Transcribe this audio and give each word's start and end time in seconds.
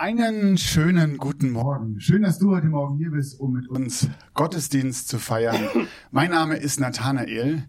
Einen 0.00 0.58
schönen 0.58 1.16
guten 1.18 1.50
Morgen. 1.50 2.00
Schön, 2.00 2.22
dass 2.22 2.38
du 2.38 2.54
heute 2.54 2.68
Morgen 2.68 2.98
hier 2.98 3.10
bist, 3.10 3.40
um 3.40 3.54
mit 3.54 3.68
uns 3.68 4.06
Gottesdienst 4.32 5.08
zu 5.08 5.18
feiern. 5.18 5.58
Mein 6.12 6.30
Name 6.30 6.56
ist 6.56 6.78
Nathanael 6.78 7.64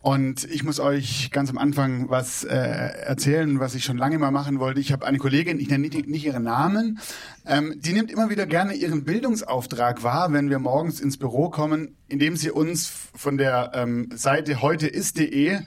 und 0.00 0.44
ich 0.44 0.62
muss 0.62 0.78
euch 0.78 1.32
ganz 1.32 1.50
am 1.50 1.58
Anfang 1.58 2.10
was 2.10 2.44
äh, 2.44 2.54
erzählen, 2.54 3.58
was 3.58 3.74
ich 3.74 3.82
schon 3.82 3.98
lange 3.98 4.20
mal 4.20 4.30
machen 4.30 4.60
wollte. 4.60 4.78
Ich 4.78 4.92
habe 4.92 5.04
eine 5.04 5.18
Kollegin, 5.18 5.58
ich 5.58 5.68
nenne 5.68 5.88
nicht, 5.88 6.06
nicht 6.06 6.24
ihren 6.24 6.44
Namen, 6.44 7.00
ähm, 7.44 7.74
die 7.76 7.92
nimmt 7.92 8.12
immer 8.12 8.30
wieder 8.30 8.46
gerne 8.46 8.74
ihren 8.74 9.02
Bildungsauftrag 9.02 10.04
wahr, 10.04 10.32
wenn 10.32 10.50
wir 10.50 10.60
morgens 10.60 11.00
ins 11.00 11.16
Büro 11.16 11.50
kommen, 11.50 11.96
indem 12.06 12.36
sie 12.36 12.52
uns 12.52 12.86
von 13.16 13.36
der 13.36 13.72
ähm, 13.74 14.10
Seite 14.14 14.62
heuteist.de 14.62 15.58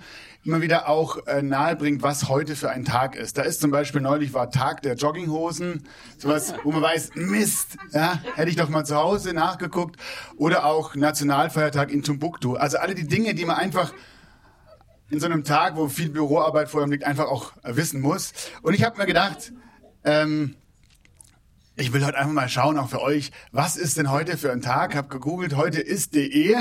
immer 0.44 0.62
wieder 0.62 0.90
auch 0.90 1.26
äh, 1.28 1.42
nahebringt, 1.42 2.02
was 2.02 2.28
heute 2.28 2.56
für 2.56 2.70
ein 2.70 2.84
Tag 2.84 3.16
ist. 3.16 3.38
Da 3.38 3.44
ist 3.44 3.62
zum 3.62 3.72
Beispiel 3.72 4.02
neulich 4.02 4.34
war 4.34 4.50
Tag 4.50 4.82
der 4.82 4.96
Jogginghosen, 4.96 5.88
sowas, 6.18 6.54
wo 6.64 6.72
man 6.72 6.82
weiß, 6.82 7.12
Mist, 7.16 7.78
ja, 7.92 8.20
hätte 8.36 8.50
ich 8.50 8.56
doch 8.56 8.70
mal 8.70 8.86
zu 8.86 8.96
Hause 8.96 9.34
nachgeguckt. 9.34 9.98
Oder 10.38 10.66
auch 10.66 10.96
Nationalfeiertag 10.96 11.92
in 11.92 12.02
Timbuktu. 12.02 12.56
Also 12.56 12.78
alle 12.78 12.96
die 12.96 13.08
Dinge, 13.08 13.36
die 13.36 13.46
man 13.46 13.58
einfach 13.58 13.94
in 15.10 15.20
so 15.20 15.28
einem 15.28 15.44
Tag, 15.44 15.76
wo 15.76 15.90
viel 15.90 16.10
Büroarbeit 16.10 16.70
vor 16.70 16.82
ihm 16.84 16.92
liegt, 16.92 17.04
einfach 17.04 17.26
auch 17.26 17.54
wissen 17.64 18.02
muss. 18.02 18.34
Und 18.64 18.74
ich 18.74 18.84
habe 18.84 18.98
mir 18.98 19.06
gedacht, 19.06 19.52
ähm, 20.04 20.56
ich 21.76 21.94
will 21.94 22.04
heute 22.06 22.18
einfach 22.18 22.34
mal 22.34 22.50
schauen, 22.50 22.78
auch 22.78 22.90
für 22.90 23.02
euch, 23.02 23.32
was 23.52 23.76
ist 23.76 23.98
denn 23.98 24.10
heute 24.10 24.38
für 24.38 24.52
ein 24.52 24.62
Tag? 24.62 24.96
Hab 24.96 25.10
gegoogelt, 25.10 25.56
heute 25.56 25.82
ist.de 25.82 26.56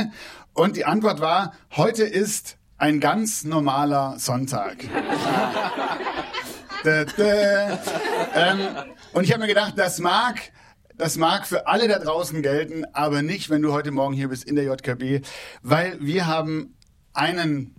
und 0.52 0.76
die 0.76 0.84
Antwort 0.84 1.20
war, 1.20 1.52
heute 1.76 2.04
ist 2.04 2.56
ein 2.80 2.98
ganz 2.98 3.44
normaler 3.44 4.18
Sonntag. 4.18 4.78
da, 6.82 7.04
da. 7.04 7.78
Ähm, 8.34 8.58
und 9.12 9.24
ich 9.24 9.32
habe 9.32 9.42
mir 9.42 9.48
gedacht, 9.48 9.74
das 9.76 9.98
mag, 9.98 10.40
das 10.96 11.16
mag 11.18 11.46
für 11.46 11.66
alle 11.66 11.88
da 11.88 11.98
draußen 11.98 12.42
gelten, 12.42 12.84
aber 12.94 13.20
nicht, 13.20 13.50
wenn 13.50 13.60
du 13.60 13.72
heute 13.72 13.90
Morgen 13.90 14.14
hier 14.14 14.28
bist 14.28 14.44
in 14.44 14.56
der 14.56 14.64
JKB, 14.64 15.26
weil 15.62 15.98
wir 16.00 16.26
haben 16.26 16.74
einen 17.12 17.76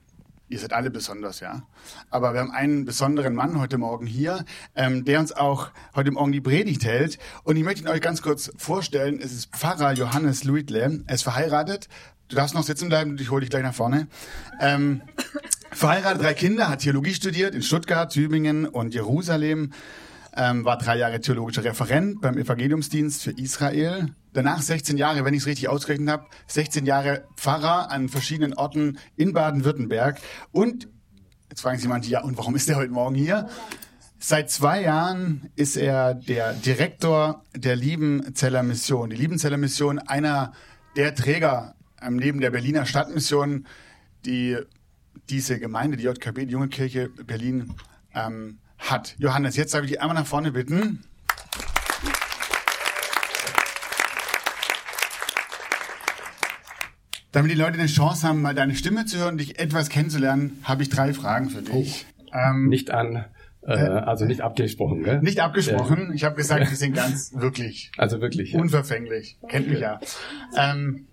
ihr 0.50 0.60
seid 0.60 0.74
alle 0.74 0.92
besonders, 0.92 1.40
ja. 1.40 1.64
Aber 2.10 2.34
wir 2.34 2.42
haben 2.42 2.52
einen 2.52 2.84
besonderen 2.84 3.34
Mann 3.34 3.58
heute 3.58 3.78
Morgen 3.78 4.06
hier, 4.06 4.44
ähm, 4.76 5.06
der 5.06 5.22
uns 5.22 5.32
auch 5.32 5.70
heute 5.96 6.12
Morgen 6.12 6.34
die 6.34 6.42
Predigt 6.42 6.84
hält. 6.84 7.20
Und 7.44 7.56
ich 7.56 7.64
möchte 7.64 7.84
ihn 7.84 7.88
euch 7.88 8.02
ganz 8.02 8.22
kurz 8.22 8.52
vorstellen. 8.58 9.22
Es 9.24 9.32
ist 9.32 9.56
Pfarrer 9.56 9.94
Johannes 9.94 10.44
Luitle. 10.44 11.04
Er 11.08 11.16
ist 11.16 11.24
verheiratet, 11.24 11.88
Du 12.32 12.38
darfst 12.38 12.56
noch 12.56 12.64
sitzen 12.64 12.88
bleiben, 12.88 13.18
ich 13.20 13.30
hole 13.30 13.42
dich 13.42 13.50
gleich 13.50 13.62
nach 13.62 13.74
vorne. 13.74 14.08
Ähm, 14.62 15.02
verheiratet, 15.74 16.24
drei 16.24 16.34
Kinder, 16.34 16.70
hat 16.70 16.80
Theologie 16.80 17.14
studiert 17.14 17.54
in 17.54 17.62
Stuttgart, 17.62 18.10
Tübingen 18.10 18.66
und 18.66 18.94
Jerusalem. 18.94 19.74
Ähm, 20.38 20.64
war 20.64 20.78
drei 20.78 20.96
Jahre 20.98 21.20
theologischer 21.20 21.66
Referent 21.66 22.22
beim 22.22 22.38
Evangeliumsdienst 22.38 23.22
für 23.22 23.32
Israel. 23.32 24.16
Danach 24.32 24.62
16 24.62 24.98
Jahre, 24.98 25.26
wenn 25.26 25.34
ich 25.34 25.42
es 25.42 25.46
richtig 25.46 25.68
ausgerechnet 25.68 26.08
habe, 26.08 26.26
16 26.48 26.86
Jahre 26.86 27.26
Pfarrer 27.36 27.92
an 27.92 28.08
verschiedenen 28.08 28.54
Orten 28.54 28.98
in 29.18 29.34
Baden-Württemberg. 29.34 30.22
Und, 30.54 30.88
jetzt 31.50 31.60
fragen 31.60 31.80
sich 31.80 31.90
manche, 31.90 32.12
ja, 32.12 32.24
und 32.24 32.38
warum 32.38 32.56
ist 32.56 32.70
er 32.70 32.78
heute 32.78 32.94
Morgen 32.94 33.16
hier? 33.16 33.50
Seit 34.20 34.50
zwei 34.50 34.84
Jahren 34.84 35.50
ist 35.58 35.76
er 35.76 36.14
der 36.14 36.54
Direktor 36.54 37.44
der 37.54 37.76
Liebenzeller 37.76 38.64
Mission. 38.64 39.10
Die 39.10 39.18
Liebenzeller 39.18 39.58
Mission, 39.58 40.00
einer 40.00 40.54
der 40.96 41.14
Träger 41.14 41.76
neben 42.10 42.40
der 42.42 42.52
Berliner 42.52 42.86
Stadtmission, 42.86 43.66
die 44.26 44.58
diese 45.30 45.60
Gemeinde, 45.60 45.98
die 45.98 46.04
JKB, 46.04 46.46
die 46.46 46.52
Junge 46.52 46.68
Kirche 46.68 47.10
Berlin, 47.10 47.74
ähm, 48.14 48.60
hat. 48.78 49.16
Johannes, 49.20 49.56
jetzt 49.56 49.74
darf 49.74 49.84
ich 49.84 49.92
dich 49.92 50.02
einmal 50.02 50.16
nach 50.16 50.26
vorne 50.26 50.52
bitten. 50.52 51.04
Damit 57.32 57.52
die 57.52 57.56
Leute 57.56 57.80
eine 57.80 57.88
Chance 57.88 58.28
haben, 58.28 58.42
mal 58.42 58.54
deine 58.54 58.76
Stimme 58.76 59.06
zu 59.06 59.18
hören 59.18 59.34
und 59.34 59.38
dich 59.38 59.58
etwas 59.58 59.88
kennenzulernen, 59.88 60.60
habe 60.64 60.84
ich 60.84 60.90
drei 60.90 61.14
Fragen 61.14 61.50
für 61.50 61.62
dich. 61.62 62.06
Oh, 62.18 62.38
ähm, 62.38 62.68
nicht 62.68 62.92
an, 62.92 63.26
äh, 63.62 63.74
also 63.74 64.26
nicht 64.26 64.42
abgesprochen, 64.42 65.04
gell? 65.04 65.22
Nicht 65.22 65.40
abgesprochen. 65.40 66.12
Ich 66.14 66.26
habe 66.26 66.36
gesagt, 66.36 66.70
wir 66.70 66.76
sind 66.76 66.94
ganz 66.94 67.34
wirklich. 67.34 67.92
Also 67.98 68.20
wirklich. 68.20 68.52
Ja. 68.52 68.60
Unverfänglich. 68.60 69.38
Kennt 69.48 69.70
mich 69.70 69.80
ja. 69.80 70.00
Ähm, 70.58 71.08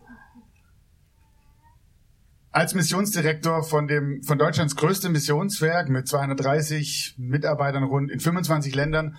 als 2.50 2.74
Missionsdirektor 2.74 3.62
von 3.62 3.86
dem 3.86 4.22
von 4.22 4.38
Deutschlands 4.38 4.76
größtem 4.76 5.12
Missionswerk 5.12 5.88
mit 5.88 6.08
230 6.08 7.14
Mitarbeitern 7.18 7.84
rund 7.84 8.10
in 8.10 8.20
25 8.20 8.74
Ländern 8.74 9.16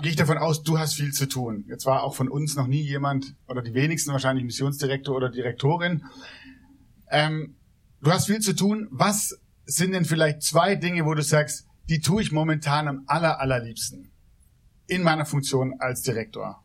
gehe 0.00 0.10
ich 0.10 0.16
davon 0.16 0.38
aus, 0.38 0.62
du 0.62 0.78
hast 0.78 0.94
viel 0.94 1.12
zu 1.12 1.28
tun. 1.28 1.64
Jetzt 1.68 1.86
war 1.86 2.02
auch 2.02 2.14
von 2.14 2.28
uns 2.28 2.56
noch 2.56 2.66
nie 2.66 2.80
jemand 2.80 3.36
oder 3.46 3.62
die 3.62 3.74
wenigsten 3.74 4.12
wahrscheinlich 4.12 4.44
Missionsdirektor 4.44 5.14
oder 5.14 5.28
Direktorin. 5.28 6.04
Ähm, 7.10 7.56
du 8.00 8.10
hast 8.10 8.26
viel 8.26 8.40
zu 8.40 8.54
tun. 8.54 8.88
Was 8.90 9.38
sind 9.66 9.92
denn 9.92 10.04
vielleicht 10.04 10.42
zwei 10.42 10.76
Dinge, 10.76 11.04
wo 11.04 11.14
du 11.14 11.22
sagst, 11.22 11.66
die 11.88 12.00
tue 12.00 12.22
ich 12.22 12.32
momentan 12.32 12.88
am 12.88 13.04
aller 13.06 13.40
allerliebsten 13.40 14.10
in 14.86 15.02
meiner 15.02 15.26
Funktion 15.26 15.74
als 15.78 16.02
Direktor? 16.02 16.62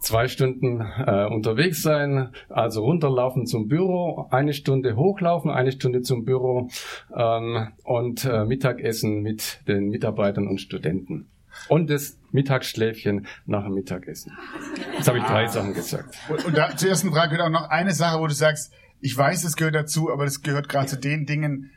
Zwei 0.00 0.28
Stunden 0.28 0.80
äh, 0.80 1.26
unterwegs 1.26 1.82
sein, 1.82 2.30
also 2.48 2.82
runterlaufen 2.84 3.46
zum 3.46 3.68
Büro, 3.68 4.26
eine 4.30 4.52
Stunde 4.52 4.96
hochlaufen, 4.96 5.50
eine 5.50 5.72
Stunde 5.72 6.02
zum 6.02 6.24
Büro 6.24 6.68
ähm, 7.14 7.68
und 7.84 8.24
äh, 8.24 8.44
Mittagessen 8.44 9.22
mit 9.22 9.60
den 9.66 9.88
Mitarbeitern 9.88 10.46
und 10.46 10.60
Studenten. 10.60 11.28
Und 11.68 11.90
das 11.90 12.18
Mittagsschläfchen 12.30 13.26
nach 13.46 13.64
dem 13.64 13.74
Mittagessen. 13.74 14.32
Jetzt 14.96 15.08
habe 15.08 15.18
ich 15.18 15.24
drei 15.24 15.44
ah. 15.44 15.48
Sachen 15.48 15.74
gesagt. 15.74 16.16
Und, 16.28 16.44
und 16.44 16.56
da, 16.56 16.76
zur 16.76 16.90
ersten 16.90 17.10
Frage 17.10 17.30
gehört 17.30 17.48
auch 17.48 17.52
noch 17.52 17.68
eine 17.68 17.92
Sache, 17.92 18.20
wo 18.20 18.26
du 18.26 18.34
sagst, 18.34 18.72
ich 19.00 19.16
weiß, 19.16 19.44
es 19.44 19.56
gehört 19.56 19.74
dazu, 19.74 20.10
aber 20.10 20.24
das 20.24 20.42
gehört 20.42 20.68
gerade 20.68 20.86
zu 20.86 20.98
den 20.98 21.26
Dingen, 21.26 21.70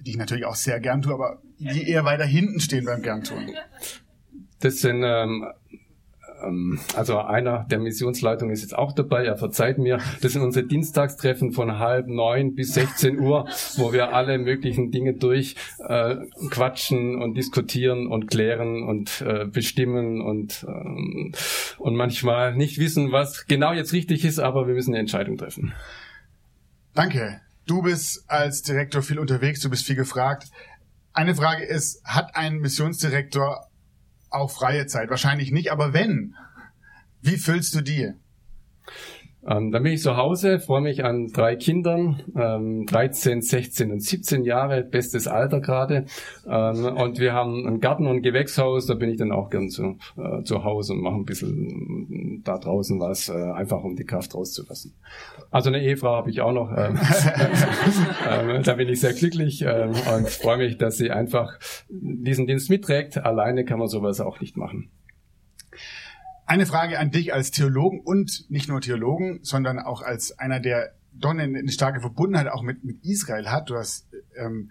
die 0.00 0.10
ich 0.12 0.16
natürlich 0.16 0.44
auch 0.44 0.54
sehr 0.54 0.80
gern 0.80 1.02
tue, 1.02 1.14
aber 1.14 1.40
die 1.58 1.88
eher 1.88 2.04
weiter 2.04 2.24
hinten 2.24 2.60
stehen 2.60 2.84
beim 2.84 3.02
gern 3.02 3.22
tun. 3.24 3.50
Das 4.60 4.80
sind 4.80 5.02
ähm, 5.04 5.46
ähm, 6.42 6.78
also 6.94 7.18
einer 7.18 7.64
der 7.70 7.78
Missionsleitung 7.78 8.50
ist 8.50 8.62
jetzt 8.62 8.76
auch 8.76 8.92
dabei, 8.92 9.24
er 9.24 9.36
verzeiht 9.36 9.78
mir. 9.78 9.98
Das 10.20 10.32
sind 10.32 10.42
unsere 10.42 10.66
Dienstagstreffen 10.66 11.52
von 11.52 11.78
halb 11.78 12.06
neun 12.08 12.54
bis 12.54 12.74
16 12.74 13.18
Uhr, 13.18 13.48
wo 13.76 13.92
wir 13.92 14.14
alle 14.14 14.38
möglichen 14.38 14.90
Dinge 14.90 15.14
durch 15.14 15.56
äh, 15.78 16.16
und 16.16 17.34
diskutieren 17.36 18.06
und 18.06 18.28
klären 18.28 18.82
und 18.82 19.20
äh, 19.20 19.46
bestimmen 19.46 20.20
und, 20.20 20.64
ähm, 20.68 21.32
und 21.78 21.94
manchmal 21.94 22.54
nicht 22.54 22.78
wissen, 22.78 23.12
was 23.12 23.46
genau 23.46 23.72
jetzt 23.72 23.92
richtig 23.92 24.24
ist, 24.24 24.38
aber 24.38 24.66
wir 24.66 24.74
müssen 24.74 24.92
eine 24.92 25.00
Entscheidung 25.00 25.36
treffen. 25.36 25.72
Danke. 26.94 27.40
Du 27.66 27.82
bist 27.82 28.24
als 28.28 28.62
Direktor 28.62 29.02
viel 29.02 29.18
unterwegs, 29.18 29.60
du 29.60 29.70
bist 29.70 29.86
viel 29.86 29.96
gefragt. 29.96 30.48
Eine 31.12 31.34
Frage 31.34 31.64
ist, 31.64 32.00
hat 32.04 32.36
ein 32.36 32.58
Missionsdirektor 32.58 33.66
auch 34.36 34.50
freie 34.50 34.86
Zeit? 34.86 35.10
Wahrscheinlich 35.10 35.50
nicht, 35.50 35.72
aber 35.72 35.92
wenn, 35.92 36.34
wie 37.20 37.36
füllst 37.36 37.74
du 37.74 37.80
die? 37.80 38.12
Ähm, 39.48 39.70
dann 39.70 39.82
bin 39.82 39.92
ich 39.92 40.02
zu 40.02 40.16
Hause, 40.16 40.58
freue 40.58 40.80
mich 40.80 41.04
an 41.04 41.28
drei 41.28 41.56
Kindern, 41.56 42.22
ähm, 42.36 42.86
13, 42.86 43.42
16 43.42 43.92
und 43.92 44.00
17 44.00 44.44
Jahre, 44.44 44.82
bestes 44.82 45.28
Alter 45.28 45.60
gerade. 45.60 46.06
Ähm, 46.48 46.84
und 46.96 47.20
wir 47.20 47.32
haben 47.32 47.66
einen 47.66 47.80
Garten 47.80 48.06
und 48.06 48.16
ein 48.16 48.22
Gewächshaus, 48.22 48.86
da 48.86 48.94
bin 48.94 49.10
ich 49.10 49.18
dann 49.18 49.30
auch 49.30 49.50
gern 49.50 49.68
zu, 49.68 49.98
äh, 50.16 50.42
zu 50.42 50.64
Hause 50.64 50.94
und 50.94 51.02
mache 51.02 51.14
ein 51.14 51.24
bisschen 51.24 52.42
da 52.44 52.58
draußen 52.58 52.98
was, 52.98 53.28
äh, 53.28 53.32
einfach 53.32 53.84
um 53.84 53.94
die 53.94 54.04
Kraft 54.04 54.34
rauszulassen. 54.34 54.94
Also 55.50 55.68
eine 55.68 55.82
Ehefrau 55.82 56.16
habe 56.16 56.30
ich 56.30 56.40
auch 56.40 56.52
noch, 56.52 56.70
ähm, 56.76 56.98
ähm, 58.30 58.62
da 58.64 58.74
bin 58.74 58.88
ich 58.88 59.00
sehr 59.00 59.12
glücklich 59.12 59.62
ähm, 59.62 59.90
und 59.90 60.28
freue 60.28 60.58
mich, 60.58 60.76
dass 60.76 60.96
sie 60.96 61.10
einfach 61.10 61.58
diesen 61.88 62.46
Dienst 62.46 62.68
mitträgt. 62.68 63.18
Alleine 63.18 63.64
kann 63.64 63.78
man 63.78 63.88
sowas 63.88 64.20
auch 64.20 64.40
nicht 64.40 64.56
machen. 64.56 64.90
Eine 66.46 66.64
Frage 66.64 67.00
an 67.00 67.10
dich 67.10 67.34
als 67.34 67.50
Theologen 67.50 68.00
und 68.00 68.48
nicht 68.48 68.68
nur 68.68 68.80
Theologen, 68.80 69.40
sondern 69.42 69.80
auch 69.80 70.02
als 70.02 70.38
einer, 70.38 70.60
der 70.60 70.94
doch 71.12 71.30
eine, 71.30 71.42
eine 71.42 71.72
starke 71.72 72.00
Verbundenheit 72.00 72.46
auch 72.46 72.62
mit, 72.62 72.84
mit 72.84 73.04
Israel 73.04 73.48
hat. 73.48 73.68
Du 73.68 73.76
hast 73.76 74.06
ähm, 74.36 74.70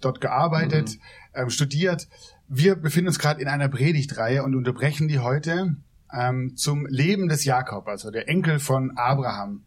dort 0.00 0.20
gearbeitet, 0.20 0.96
mhm. 0.96 1.00
ähm, 1.34 1.50
studiert. 1.50 2.08
Wir 2.48 2.74
befinden 2.74 3.08
uns 3.08 3.20
gerade 3.20 3.40
in 3.40 3.46
einer 3.46 3.68
Predigtreihe 3.68 4.42
und 4.42 4.56
unterbrechen 4.56 5.06
die 5.06 5.20
heute 5.20 5.76
ähm, 6.12 6.56
zum 6.56 6.86
Leben 6.86 7.28
des 7.28 7.44
Jakob, 7.44 7.86
also 7.86 8.10
der 8.10 8.28
Enkel 8.28 8.58
von 8.58 8.96
Abraham. 8.96 9.64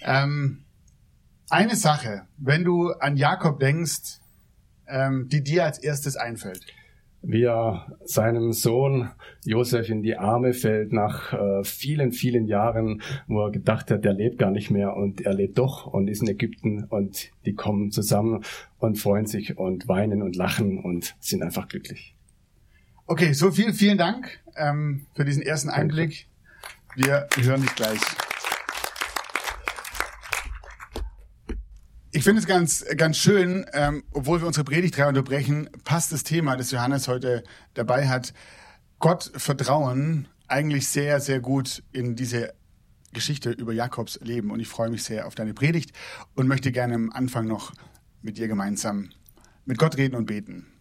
Ähm, 0.00 0.64
eine 1.50 1.76
Sache, 1.76 2.26
wenn 2.38 2.64
du 2.64 2.90
an 2.90 3.18
Jakob 3.18 3.60
denkst, 3.60 4.20
ähm, 4.86 5.28
die 5.28 5.42
dir 5.42 5.64
als 5.64 5.78
erstes 5.78 6.16
einfällt 6.16 6.64
wie 7.26 7.42
er 7.42 7.98
seinem 8.04 8.52
Sohn 8.52 9.10
Josef 9.44 9.88
in 9.88 10.02
die 10.02 10.16
Arme 10.16 10.52
fällt 10.52 10.92
nach 10.92 11.32
äh, 11.32 11.64
vielen, 11.64 12.12
vielen 12.12 12.46
Jahren, 12.46 13.02
wo 13.26 13.44
er 13.44 13.50
gedacht 13.50 13.90
hat, 13.90 14.04
er 14.04 14.14
lebt 14.14 14.38
gar 14.38 14.52
nicht 14.52 14.70
mehr 14.70 14.96
und 14.96 15.22
er 15.22 15.34
lebt 15.34 15.58
doch 15.58 15.86
und 15.86 16.08
ist 16.08 16.22
in 16.22 16.28
Ägypten 16.28 16.84
und 16.84 17.30
die 17.44 17.54
kommen 17.54 17.90
zusammen 17.90 18.44
und 18.78 18.98
freuen 18.98 19.26
sich 19.26 19.58
und 19.58 19.88
weinen 19.88 20.22
und 20.22 20.36
lachen 20.36 20.78
und 20.78 21.16
sind 21.18 21.42
einfach 21.42 21.66
glücklich. 21.66 22.14
Okay, 23.06 23.32
so 23.32 23.50
viel, 23.50 23.72
vielen 23.72 23.98
Dank 23.98 24.40
ähm, 24.56 25.06
für 25.14 25.24
diesen 25.24 25.42
ersten 25.42 25.68
Einblick. 25.68 26.28
Wir 26.94 27.26
hören 27.42 27.62
dich 27.62 27.74
gleich. 27.74 28.00
Ich 32.16 32.24
finde 32.24 32.40
es 32.40 32.46
ganz, 32.46 32.82
ganz 32.96 33.18
schön, 33.18 33.66
ähm, 33.74 34.02
obwohl 34.10 34.40
wir 34.40 34.46
unsere 34.46 34.64
Predigtreihe 34.64 35.06
unterbrechen, 35.06 35.68
passt 35.84 36.12
das 36.12 36.22
Thema, 36.22 36.56
das 36.56 36.70
Johannes 36.70 37.08
heute 37.08 37.44
dabei 37.74 38.08
hat, 38.08 38.32
Gott 39.00 39.30
vertrauen, 39.34 40.26
eigentlich 40.48 40.88
sehr, 40.88 41.20
sehr 41.20 41.40
gut 41.40 41.82
in 41.92 42.16
diese 42.16 42.54
Geschichte 43.12 43.50
über 43.50 43.74
Jakobs 43.74 44.18
Leben. 44.22 44.50
Und 44.50 44.60
ich 44.60 44.68
freue 44.68 44.88
mich 44.88 45.04
sehr 45.04 45.26
auf 45.26 45.34
deine 45.34 45.52
Predigt 45.52 45.92
und 46.34 46.48
möchte 46.48 46.72
gerne 46.72 46.94
am 46.94 47.12
Anfang 47.12 47.46
noch 47.48 47.74
mit 48.22 48.38
dir 48.38 48.48
gemeinsam 48.48 49.10
mit 49.66 49.76
Gott 49.76 49.98
reden 49.98 50.16
und 50.16 50.24
beten. 50.24 50.72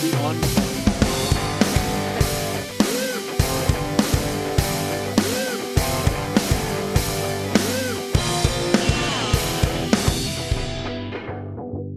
Party. 0.00 0.48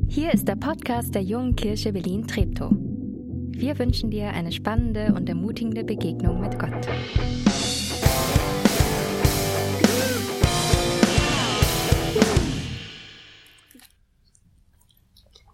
Hier 0.09 0.33
ist 0.33 0.47
der 0.49 0.57
Podcast 0.57 1.15
der 1.15 1.21
Jungen 1.21 1.55
Kirche 1.55 1.93
Berlin-Treptow. 1.93 2.71
Wir 2.71 3.79
wünschen 3.79 4.11
dir 4.11 4.31
eine 4.31 4.51
spannende 4.51 5.13
und 5.13 5.29
ermutigende 5.29 5.85
Begegnung 5.85 6.41
mit 6.41 6.59
Gott. 6.59 6.71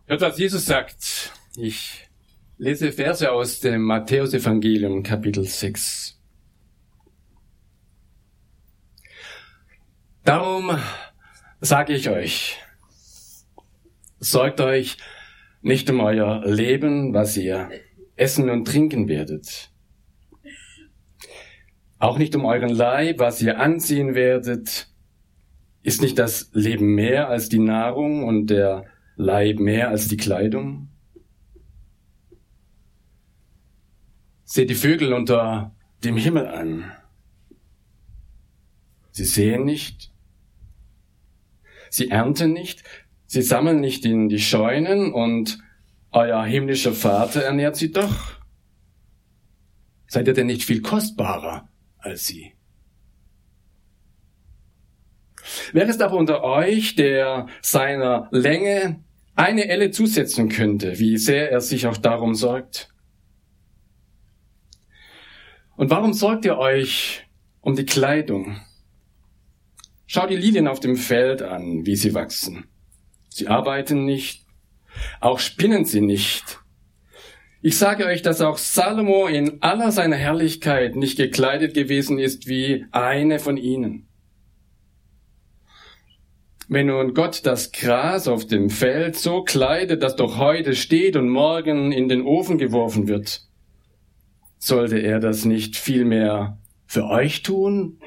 Hört, 0.07 0.21
was 0.21 0.39
Jesus 0.39 0.65
sagt. 0.65 1.31
Ich 1.55 2.08
lese 2.59 2.91
Verse 2.91 3.31
aus 3.31 3.61
dem 3.61 3.83
Matthäusevangelium, 3.83 5.01
Kapitel 5.01 5.45
6. 5.45 6.19
Darum 10.25 10.77
sage 11.61 11.93
ich 11.93 12.09
euch, 12.09 12.57
sorgt 14.19 14.59
euch 14.59 14.97
nicht 15.61 15.89
um 15.89 16.01
euer 16.01 16.43
Leben, 16.45 17.13
was 17.13 17.37
ihr 17.37 17.69
essen 18.17 18.49
und 18.49 18.65
trinken 18.65 19.07
werdet. 19.07 19.71
Auch 21.97 22.17
nicht 22.17 22.35
um 22.35 22.43
euren 22.43 22.75
Leib, 22.75 23.19
was 23.19 23.41
ihr 23.41 23.57
anziehen 23.59 24.15
werdet. 24.15 24.87
Ist 25.81 26.01
nicht 26.01 26.19
das 26.19 26.51
Leben 26.53 26.93
mehr 26.93 27.29
als 27.29 27.47
die 27.47 27.59
Nahrung 27.59 28.25
und 28.25 28.47
der 28.47 28.83
Leib 29.15 29.59
mehr 29.59 29.87
als 29.87 30.09
die 30.09 30.17
Kleidung? 30.17 30.89
Seht 34.51 34.71
die 34.71 34.75
Vögel 34.75 35.13
unter 35.13 35.75
dem 36.03 36.17
Himmel 36.17 36.47
an. 36.47 36.91
Sie 39.11 39.23
sehen 39.23 39.63
nicht, 39.63 40.11
sie 41.91 42.09
ernten 42.09 42.51
nicht, 42.51 42.83
sie 43.27 43.43
sammeln 43.43 43.79
nicht 43.79 44.05
in 44.05 44.27
die 44.27 44.39
Scheunen 44.39 45.13
und 45.13 45.59
euer 46.09 46.43
himmlischer 46.43 46.93
Vater 46.93 47.43
ernährt 47.43 47.75
sie 47.75 47.91
doch. 47.91 48.39
Seid 50.07 50.25
ihr 50.25 50.33
denn 50.33 50.47
nicht 50.47 50.63
viel 50.63 50.81
kostbarer 50.81 51.69
als 51.99 52.25
sie? 52.25 52.53
Wer 55.73 55.87
ist 55.87 56.01
aber 56.01 56.17
unter 56.17 56.43
euch, 56.43 56.95
der 56.95 57.45
seiner 57.61 58.29
Länge 58.31 59.03
eine 59.35 59.67
Elle 59.67 59.91
zusetzen 59.91 60.49
könnte, 60.49 60.97
wie 60.97 61.17
sehr 61.17 61.51
er 61.51 61.61
sich 61.61 61.85
auch 61.85 61.97
darum 61.97 62.33
sorgt? 62.33 62.91
Und 65.79 65.89
warum 65.91 66.11
sorgt 66.11 66.43
ihr 66.43 66.57
euch 66.57 67.25
um 67.61 67.73
die 67.73 67.85
Kleidung? 67.85 68.59
Schau 70.07 70.27
die 70.27 70.35
Lilien 70.35 70.67
auf 70.67 70.81
dem 70.81 70.97
Feld 70.97 71.41
an, 71.41 71.85
wie 71.85 71.95
sie 71.95 72.13
wachsen. 72.13 72.65
Sie 73.29 73.47
arbeiten 73.47 74.03
nicht, 74.03 74.45
auch 75.21 75.39
spinnen 75.39 75.85
sie 75.85 76.01
nicht. 76.01 76.59
Ich 77.61 77.77
sage 77.77 78.07
euch, 78.07 78.21
dass 78.21 78.41
auch 78.41 78.57
Salomo 78.57 79.27
in 79.27 79.61
aller 79.61 79.93
seiner 79.93 80.17
Herrlichkeit 80.17 80.97
nicht 80.97 81.15
gekleidet 81.15 81.73
gewesen 81.73 82.19
ist 82.19 82.49
wie 82.49 82.85
eine 82.91 83.39
von 83.39 83.55
ihnen. 83.55 84.09
Wenn 86.67 86.87
nun 86.87 87.13
Gott 87.13 87.45
das 87.45 87.71
Gras 87.71 88.27
auf 88.27 88.45
dem 88.45 88.69
Feld 88.69 89.15
so 89.15 89.43
kleidet, 89.43 90.03
dass 90.03 90.17
doch 90.17 90.37
heute 90.37 90.75
steht 90.75 91.15
und 91.15 91.29
morgen 91.29 91.93
in 91.93 92.09
den 92.09 92.23
Ofen 92.23 92.57
geworfen 92.57 93.07
wird, 93.07 93.48
sollte 94.59 94.99
er 94.99 95.19
das 95.19 95.45
nicht 95.45 95.75
vielmehr 95.75 96.59
für 96.85 97.05
euch 97.05 97.41
tun, 97.41 97.99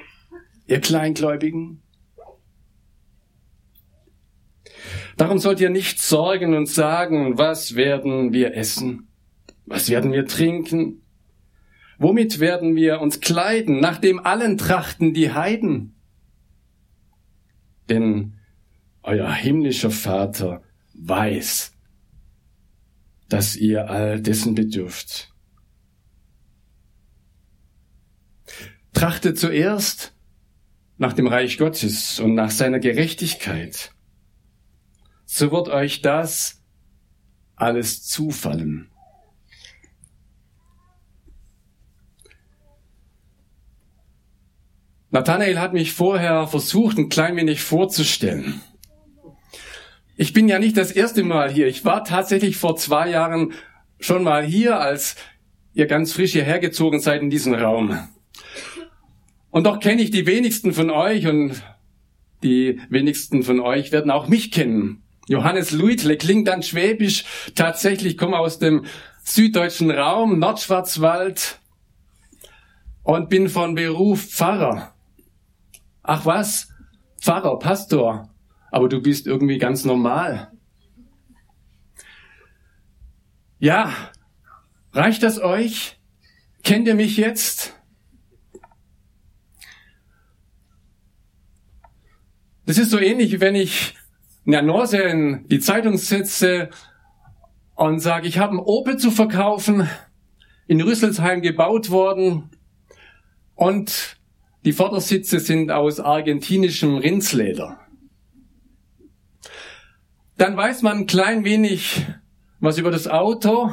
ihr 0.67 0.81
Kleingläubigen? 0.81 1.83
Darum 5.17 5.39
sollt 5.39 5.61
ihr 5.61 5.71
nicht 5.71 6.01
sorgen 6.01 6.55
und 6.55 6.69
sagen, 6.69 7.39
was 7.39 7.75
werden 7.75 8.33
wir 8.33 8.55
essen? 8.57 9.09
Was 9.67 9.89
werden 9.89 10.13
wir 10.13 10.27
trinken? 10.27 11.03
Womit 11.99 12.41
werden 12.41 12.77
wir 12.77 13.01
uns 13.01 13.21
kleiden, 13.21 13.81
nachdem 13.81 14.19
allen 14.19 14.59
trachten 14.59 15.15
die 15.15 15.33
Heiden? 15.33 15.95
Denn 17.89 18.35
euer 19.03 19.33
himmlischer 19.33 19.91
Vater 19.91 20.63
weiß, 20.95 21.73
dass 23.29 23.57
ihr 23.57 23.91
all 23.91 24.21
dessen 24.21 24.55
bedürft. 24.55 25.32
Trachtet 29.03 29.37
zuerst 29.37 30.15
nach 30.97 31.13
dem 31.13 31.27
Reich 31.27 31.59
Gottes 31.59 32.21
und 32.21 32.37
nach 32.37 32.53
seiner 32.53 32.79
Gerechtigkeit 32.79 33.91
so 35.25 35.51
wird 35.51 35.69
euch 35.71 36.03
das 36.03 36.63
alles 37.57 38.07
zufallen. 38.07 38.93
Nathanael 45.11 45.59
hat 45.59 45.73
mich 45.73 45.93
vorher 45.93 46.47
versucht, 46.47 46.97
ein 46.97 47.09
klein 47.09 47.35
wenig 47.35 47.61
vorzustellen. 47.61 48.61
Ich 50.15 50.33
bin 50.33 50.47
ja 50.47 50.61
nicht 50.61 50.77
das 50.77 50.93
erste 50.93 51.25
Mal 51.25 51.51
hier. 51.51 51.67
Ich 51.67 51.85
war 51.85 52.05
tatsächlich 52.05 52.57
vor 52.57 52.77
zwei 52.77 53.11
Jahren 53.11 53.53
schon 53.99 54.23
mal 54.23 54.45
hier, 54.45 54.79
als 54.79 55.17
ihr 55.75 55.89
ganz 55.89 56.13
frisch 56.13 56.35
hierher 56.35 56.61
gezogen 56.61 57.01
seid 57.01 57.21
in 57.21 57.31
diesen 57.31 57.57
Raum. 57.57 57.99
Und 59.53 59.65
doch 59.65 59.81
kenne 59.81 60.01
ich 60.01 60.11
die 60.11 60.27
wenigsten 60.27 60.73
von 60.73 60.91
euch 60.91 61.27
und 61.27 61.63
die 62.43 62.81
wenigsten 62.89 63.43
von 63.43 63.61
euch 63.61 63.93
werden 63.93 64.11
auch 64.11 64.27
mich 64.27 64.51
kennen. 64.51 65.03
Johannes 65.29 65.73
Luitle 65.73 66.17
klingt 66.17 66.49
dann 66.49 66.63
schwäbisch. 66.63 67.25
Tatsächlich 67.55 68.17
komme 68.17 68.39
aus 68.39 68.59
dem 68.59 68.87
süddeutschen 69.23 69.91
Raum, 69.91 70.39
Nordschwarzwald 70.39 71.61
und 73.03 73.29
bin 73.29 73.51
von 73.51 73.75
Beruf 73.75 74.23
Pfarrer. 74.23 74.95
Ach 76.03 76.25
was? 76.25 76.69
Pfarrer, 77.21 77.59
Pastor. 77.59 78.31
Aber 78.71 78.89
du 78.89 79.03
bist 79.03 79.27
irgendwie 79.27 79.59
ganz 79.59 79.85
normal. 79.85 80.51
Ja, 83.59 83.93
reicht 84.95 85.23
das 85.23 85.39
euch? 85.39 86.01
Kennt 86.65 86.89
ihr 86.89 86.95
mich 86.95 87.19
jetzt? 87.19 87.75
Das 92.73 92.79
ist 92.79 92.91
so 92.91 92.99
ähnlich, 92.99 93.39
wenn 93.41 93.55
ich 93.55 93.97
eine 94.47 94.61
Annonce 94.61 94.95
in 94.95 95.47
die 95.49 95.61
Zeitung 95.61 95.99
setze 95.99 96.71
und 97.75 98.01
sage, 98.01 98.27
ich 98.27 98.39
habe 98.39 98.55
ein 98.55 98.61
Opel 98.61 98.97
zu 98.97 99.11
verkaufen, 99.11 99.91
in 100.69 100.81
Rüsselsheim 100.81 101.43
gebaut 101.43 101.91
worden 101.91 102.49
und 103.57 104.17
die 104.65 104.73
Vordersitze 104.73 105.39
sind 105.39 105.71
aus 105.71 106.01
argentinischem 106.01 106.97
Rindsleder. 106.97 107.79
Dann 110.39 110.57
weiß 110.57 110.81
man 110.81 111.01
ein 111.01 111.07
klein 111.07 111.45
wenig 111.45 112.07
was 112.59 112.79
über 112.79 112.91
das 112.91 113.07
Auto, 113.07 113.71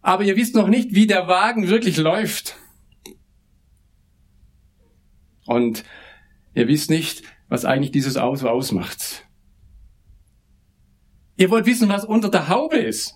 aber 0.00 0.22
ihr 0.22 0.36
wisst 0.36 0.54
noch 0.54 0.68
nicht, 0.68 0.94
wie 0.94 1.08
der 1.08 1.26
Wagen 1.26 1.66
wirklich 1.66 1.96
läuft. 1.96 2.56
Und 5.44 5.82
ihr 6.54 6.68
wisst 6.68 6.88
nicht, 6.88 7.24
was 7.52 7.66
eigentlich 7.66 7.90
dieses 7.90 8.16
Auto 8.16 8.48
ausmacht. 8.48 9.28
Ihr 11.36 11.50
wollt 11.50 11.66
wissen, 11.66 11.90
was 11.90 12.02
unter 12.02 12.30
der 12.30 12.48
Haube 12.48 12.78
ist. 12.78 13.14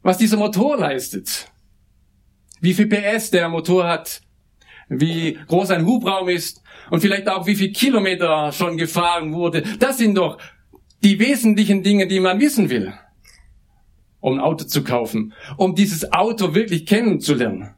Was 0.00 0.16
dieser 0.16 0.38
Motor 0.38 0.78
leistet. 0.78 1.52
Wie 2.62 2.72
viel 2.72 2.86
PS 2.86 3.30
der 3.30 3.50
Motor 3.50 3.86
hat. 3.86 4.22
wie 4.88 5.34
groß 5.34 5.72
ein 5.72 5.84
Hubraum 5.84 6.30
ist 6.30 6.62
und 6.90 7.02
vielleicht 7.02 7.28
auch 7.28 7.46
wie 7.46 7.56
viel 7.56 7.72
Kilometer 7.72 8.52
schon 8.52 8.78
gefahren 8.78 9.34
wurde. 9.34 9.60
Das 9.78 9.98
sind 9.98 10.14
doch 10.14 10.38
die 11.04 11.18
wesentlichen 11.18 11.82
Dinge, 11.82 12.06
die 12.06 12.20
man 12.20 12.40
wissen 12.40 12.70
will, 12.70 12.94
um 14.20 14.38
ein 14.38 14.40
Auto 14.40 14.64
zu 14.64 14.82
kaufen, 14.82 15.34
um 15.58 15.74
dieses 15.74 16.10
Auto 16.10 16.54
wirklich 16.54 16.86
kennenzulernen. 16.86 17.74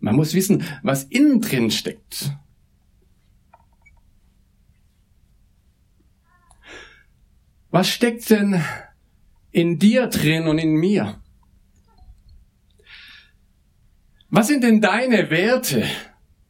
Man 0.00 0.16
muss 0.16 0.32
wissen, 0.32 0.64
was 0.82 1.04
innen 1.04 1.42
drin 1.42 1.70
steckt. 1.70 2.32
Was 7.76 7.90
steckt 7.90 8.30
denn 8.30 8.64
in 9.52 9.78
dir 9.78 10.06
drin 10.06 10.48
und 10.48 10.56
in 10.56 10.76
mir? 10.76 11.20
Was 14.30 14.46
sind 14.46 14.64
denn 14.64 14.80
deine 14.80 15.28
Werte? 15.28 15.84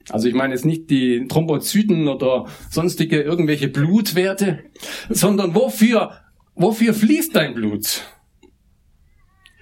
Also 0.09 0.29
ich 0.29 0.35
meine 0.35 0.55
jetzt 0.55 0.65
nicht 0.65 0.89
die 0.89 1.27
Thrombozyten 1.27 2.07
oder 2.07 2.47
sonstige 2.71 3.23
irgendwelche 3.23 3.67
Blutwerte, 3.67 4.71
sondern 5.09 5.53
wofür, 5.57 6.13
wofür 6.55 6.95
fließt 6.95 7.35
dein 7.35 7.55
Blut? 7.55 8.05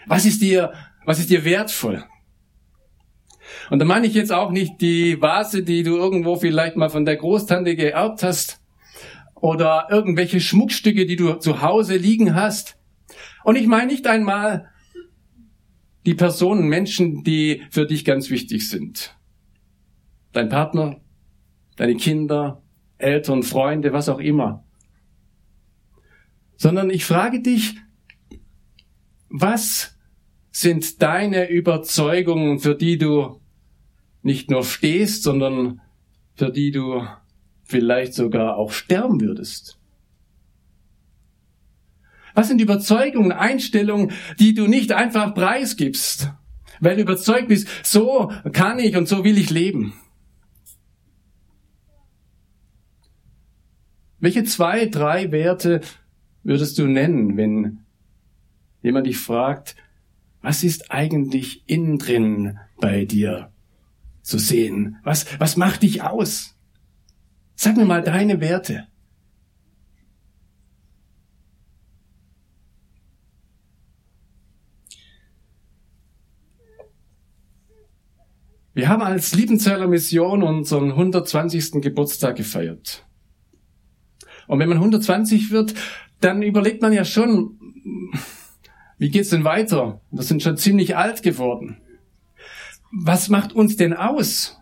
Was 0.07 0.27
ist 0.27 0.43
dir, 0.43 0.75
was 1.07 1.19
ist 1.19 1.31
dir 1.31 1.47
wertvoll? 1.47 2.05
Und 3.71 3.79
da 3.79 3.87
meine 3.87 4.07
ich 4.07 4.13
jetzt 4.13 4.33
auch 4.33 4.51
nicht 4.51 4.83
die 4.83 5.19
Vase, 5.23 5.63
die 5.63 5.83
du 5.83 5.97
irgendwo 5.97 6.37
vielleicht 6.37 6.77
mal 6.77 6.91
von 6.91 7.07
der 7.07 7.17
Großtante 7.17 7.75
geerbt 7.75 8.23
hast 8.23 8.61
oder 9.45 9.89
irgendwelche 9.91 10.41
Schmuckstücke, 10.41 11.05
die 11.05 11.17
du 11.17 11.35
zu 11.35 11.61
Hause 11.61 11.99
liegen 11.99 12.35
hast. 12.35 12.79
Und 13.45 13.57
ich 13.57 13.67
meine 13.67 13.93
nicht 13.93 14.07
einmal 14.07 14.71
die 16.07 16.15
Personen, 16.15 16.67
Menschen, 16.67 17.25
die 17.25 17.61
für 17.71 17.85
dich 17.85 18.07
ganz 18.07 18.31
wichtig 18.31 18.71
sind. 18.71 19.19
Dein 20.33 20.49
Partner, 20.49 20.99
deine 21.77 21.95
Kinder, 21.97 22.63
Eltern, 22.97 23.43
Freunde, 23.43 23.93
was 23.93 24.09
auch 24.09 24.19
immer. 24.19 24.65
Sondern 26.57 26.89
ich 26.89 27.05
frage 27.05 27.43
dich, 27.43 27.75
was 29.29 29.99
sind 30.53 31.03
deine 31.03 31.51
Überzeugungen, 31.51 32.61
für 32.61 32.75
die 32.75 32.97
du 32.97 33.43
nicht 34.23 34.49
nur 34.49 34.65
stehst, 34.65 35.23
sondern 35.23 35.83
für 36.35 36.51
die 36.51 36.71
du 36.71 37.07
vielleicht 37.75 38.15
sogar 38.15 38.57
auch 38.57 38.71
sterben 38.71 39.21
würdest? 39.21 39.81
Was 42.33 42.47
sind 42.47 42.61
Überzeugungen, 42.61 43.33
Einstellungen, 43.33 44.13
die 44.39 44.55
du 44.55 44.69
nicht 44.69 44.93
einfach 44.93 45.35
preisgibst, 45.35 46.31
weil 46.79 46.95
du 46.95 47.03
überzeugt 47.03 47.49
bist, 47.49 47.67
so 47.83 48.31
kann 48.53 48.79
ich 48.79 48.97
und 48.97 49.09
so 49.09 49.25
will 49.25 49.37
ich 49.39 49.51
leben? 49.51 49.93
Welche 54.21 54.45
zwei, 54.45 54.87
drei 54.87 55.33
Werte 55.33 55.81
würdest 56.45 56.79
du 56.79 56.87
nennen, 56.87 57.37
wenn 57.37 57.81
jemand 58.83 59.09
dich 59.09 59.19
fragt, 59.19 59.75
was 60.43 60.63
ist 60.63 60.93
eigentlich 60.93 61.65
innen 61.67 61.99
drin 61.99 62.61
bei 62.81 63.05
dir 63.05 63.51
zu 64.23 64.39
sehen? 64.39 64.99
Was, 65.03 65.41
was 65.41 65.57
macht 65.57 65.83
dich 65.83 66.03
aus? 66.03 66.54
Sag 67.55 67.77
mir 67.77 67.85
mal 67.85 68.03
deine 68.03 68.41
Werte. 68.41 68.89
Wir 78.75 78.89
haben 78.89 79.03
als 79.03 79.35
Liebenzeller 79.35 79.87
Mission 79.87 80.43
unseren 80.43 80.91
120. 80.91 81.81
Geburtstag 81.81 82.37
gefeiert. 82.37 83.07
Und 84.49 84.59
wenn 84.59 84.69
man 84.69 84.79
120 84.79 85.53
wird, 85.53 85.75
dann 86.21 86.43
überlegt 86.43 86.83
man 86.83 86.93
ja 86.93 87.05
schon, 87.05 87.59
wie 88.99 89.11
geht's 89.11 89.31
denn 89.31 89.45
weiter? 89.45 90.01
Wir 90.11 90.25
sind 90.25 90.43
schon 90.43 90.57
ziemlich 90.57 90.97
alt 90.97 91.23
geworden. 91.23 91.81
Was 92.91 93.29
macht 93.29 93.53
uns 93.53 93.77
denn 93.77 93.93
aus, 93.93 94.61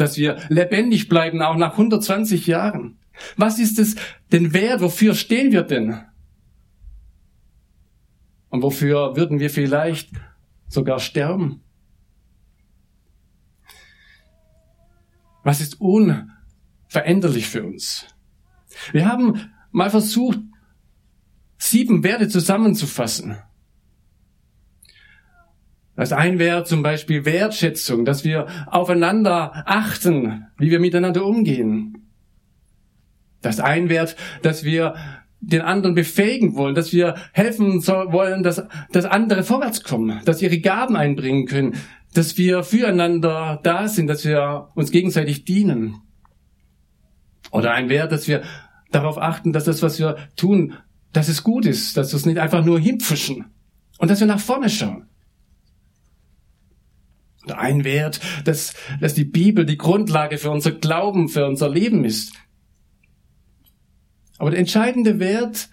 dass 0.00 0.16
wir 0.16 0.38
lebendig 0.48 1.08
bleiben, 1.08 1.42
auch 1.42 1.56
nach 1.56 1.72
120 1.72 2.46
Jahren? 2.46 2.98
Was 3.36 3.58
ist 3.58 3.78
es 3.78 3.96
denn 4.32 4.52
wert? 4.52 4.80
Wofür 4.80 5.14
stehen 5.14 5.52
wir 5.52 5.62
denn? 5.62 6.00
Und 8.48 8.62
wofür 8.62 9.16
würden 9.16 9.40
wir 9.40 9.50
vielleicht 9.50 10.10
sogar 10.68 11.00
sterben? 11.00 11.62
Was 15.42 15.60
ist 15.60 15.80
unveränderlich 15.80 17.48
für 17.48 17.64
uns? 17.64 18.06
Wir 18.92 19.06
haben 19.06 19.50
mal 19.70 19.90
versucht, 19.90 20.40
sieben 21.58 22.04
Werte 22.04 22.28
zusammenzufassen. 22.28 23.38
Das 25.98 26.12
ein 26.12 26.38
wäre 26.38 26.62
zum 26.62 26.84
Beispiel 26.84 27.24
Wertschätzung, 27.24 28.04
dass 28.04 28.22
wir 28.22 28.46
aufeinander 28.68 29.64
achten, 29.66 30.46
wie 30.56 30.70
wir 30.70 30.78
miteinander 30.78 31.24
umgehen. 31.26 32.06
Das 33.42 33.58
ein 33.58 33.88
Wert, 33.88 34.14
dass 34.42 34.62
wir 34.62 34.94
den 35.40 35.60
anderen 35.60 35.96
befähigen 35.96 36.54
wollen, 36.54 36.76
dass 36.76 36.92
wir 36.92 37.16
helfen 37.32 37.84
wollen, 37.84 38.44
dass, 38.44 38.62
dass 38.92 39.06
andere 39.06 39.42
vorwärts 39.42 39.82
kommen, 39.82 40.20
dass 40.24 40.40
ihre 40.40 40.60
Gaben 40.60 40.94
einbringen 40.94 41.46
können, 41.46 41.74
dass 42.14 42.38
wir 42.38 42.62
füreinander 42.62 43.58
da 43.64 43.88
sind, 43.88 44.06
dass 44.06 44.24
wir 44.24 44.68
uns 44.76 44.92
gegenseitig 44.92 45.46
dienen. 45.46 45.96
Oder 47.50 47.72
ein 47.72 47.88
Wert, 47.88 48.12
dass 48.12 48.28
wir 48.28 48.42
darauf 48.92 49.18
achten, 49.18 49.52
dass 49.52 49.64
das, 49.64 49.82
was 49.82 49.98
wir 49.98 50.14
tun, 50.36 50.74
dass 51.12 51.26
es 51.26 51.42
gut 51.42 51.66
ist, 51.66 51.96
dass 51.96 52.12
wir 52.12 52.18
es 52.18 52.26
nicht 52.26 52.38
einfach 52.38 52.64
nur 52.64 52.78
hinpfuschen 52.78 53.46
und 53.98 54.12
dass 54.12 54.20
wir 54.20 54.28
nach 54.28 54.38
vorne 54.38 54.70
schauen. 54.70 55.07
Ein 57.52 57.84
Wert, 57.84 58.20
dass, 58.44 58.74
dass 59.00 59.14
die 59.14 59.24
Bibel 59.24 59.66
die 59.66 59.78
Grundlage 59.78 60.38
für 60.38 60.50
unser 60.50 60.72
Glauben, 60.72 61.28
für 61.28 61.46
unser 61.46 61.68
Leben 61.68 62.04
ist. 62.04 62.34
Aber 64.38 64.50
der 64.50 64.60
entscheidende 64.60 65.18
Wert 65.18 65.68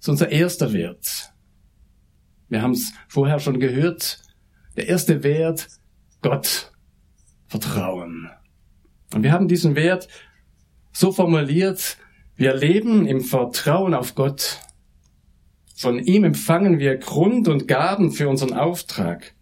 ist 0.00 0.08
unser 0.08 0.30
erster 0.30 0.72
Wert. 0.72 1.32
Wir 2.48 2.62
haben 2.62 2.72
es 2.72 2.92
vorher 3.08 3.38
schon 3.38 3.58
gehört, 3.60 4.20
der 4.76 4.88
erste 4.88 5.22
Wert, 5.22 5.68
Gott 6.20 6.72
vertrauen. 7.48 8.30
Und 9.14 9.22
wir 9.22 9.32
haben 9.32 9.48
diesen 9.48 9.76
Wert 9.76 10.08
so 10.92 11.12
formuliert, 11.12 11.98
wir 12.36 12.54
leben 12.54 13.06
im 13.06 13.20
Vertrauen 13.20 13.94
auf 13.94 14.14
Gott. 14.14 14.60
Von 15.76 15.98
ihm 15.98 16.24
empfangen 16.24 16.78
wir 16.78 16.96
Grund 16.96 17.48
und 17.48 17.68
Gaben 17.68 18.10
für 18.10 18.28
unseren 18.28 18.54
Auftrag. 18.54 19.34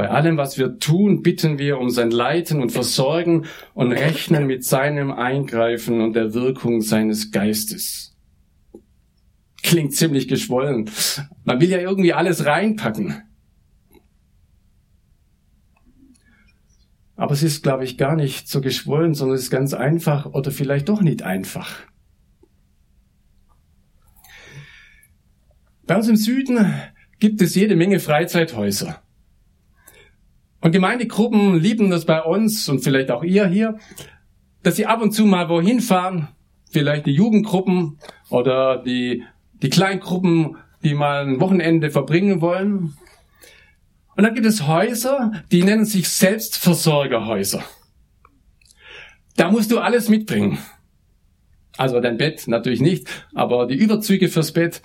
Bei 0.00 0.08
allem, 0.08 0.38
was 0.38 0.56
wir 0.56 0.78
tun, 0.78 1.20
bitten 1.20 1.58
wir 1.58 1.76
um 1.76 1.90
sein 1.90 2.10
Leiten 2.10 2.62
und 2.62 2.72
Versorgen 2.72 3.44
und 3.74 3.92
rechnen 3.92 4.46
mit 4.46 4.64
seinem 4.64 5.12
Eingreifen 5.12 6.00
und 6.00 6.14
der 6.14 6.32
Wirkung 6.32 6.80
seines 6.80 7.32
Geistes. 7.32 8.16
Klingt 9.62 9.94
ziemlich 9.94 10.26
geschwollen. 10.26 10.88
Man 11.44 11.60
will 11.60 11.68
ja 11.68 11.80
irgendwie 11.80 12.14
alles 12.14 12.46
reinpacken. 12.46 13.24
Aber 17.16 17.34
es 17.34 17.42
ist, 17.42 17.62
glaube 17.62 17.84
ich, 17.84 17.98
gar 17.98 18.16
nicht 18.16 18.48
so 18.48 18.62
geschwollen, 18.62 19.12
sondern 19.12 19.36
es 19.36 19.42
ist 19.42 19.50
ganz 19.50 19.74
einfach 19.74 20.24
oder 20.24 20.50
vielleicht 20.50 20.88
doch 20.88 21.02
nicht 21.02 21.24
einfach. 21.24 21.76
Bei 25.86 25.96
uns 25.96 26.08
im 26.08 26.16
Süden 26.16 26.72
gibt 27.18 27.42
es 27.42 27.54
jede 27.54 27.76
Menge 27.76 28.00
Freizeithäuser. 28.00 29.02
Und 30.60 30.72
Gemeindegruppen 30.72 31.58
lieben 31.58 31.90
das 31.90 32.04
bei 32.04 32.22
uns 32.22 32.68
und 32.68 32.80
vielleicht 32.80 33.10
auch 33.10 33.24
ihr 33.24 33.46
hier, 33.46 33.78
dass 34.62 34.76
sie 34.76 34.86
ab 34.86 35.00
und 35.00 35.12
zu 35.12 35.24
mal 35.24 35.48
wohin 35.48 35.80
fahren, 35.80 36.28
vielleicht 36.70 37.06
die 37.06 37.12
Jugendgruppen 37.12 37.98
oder 38.28 38.82
die, 38.82 39.24
die 39.62 39.70
Kleingruppen, 39.70 40.56
die 40.82 40.94
mal 40.94 41.26
ein 41.26 41.40
Wochenende 41.40 41.90
verbringen 41.90 42.40
wollen. 42.40 42.94
Und 44.16 44.24
dann 44.24 44.34
gibt 44.34 44.46
es 44.46 44.66
Häuser, 44.66 45.32
die 45.50 45.62
nennen 45.62 45.86
sich 45.86 46.08
Selbstversorgerhäuser. 46.08 47.64
Da 49.36 49.50
musst 49.50 49.70
du 49.70 49.78
alles 49.78 50.08
mitbringen. 50.10 50.58
Also 51.78 52.00
dein 52.00 52.18
Bett 52.18 52.46
natürlich 52.46 52.80
nicht, 52.80 53.08
aber 53.34 53.66
die 53.66 53.76
Überzüge 53.76 54.28
fürs 54.28 54.52
Bett. 54.52 54.82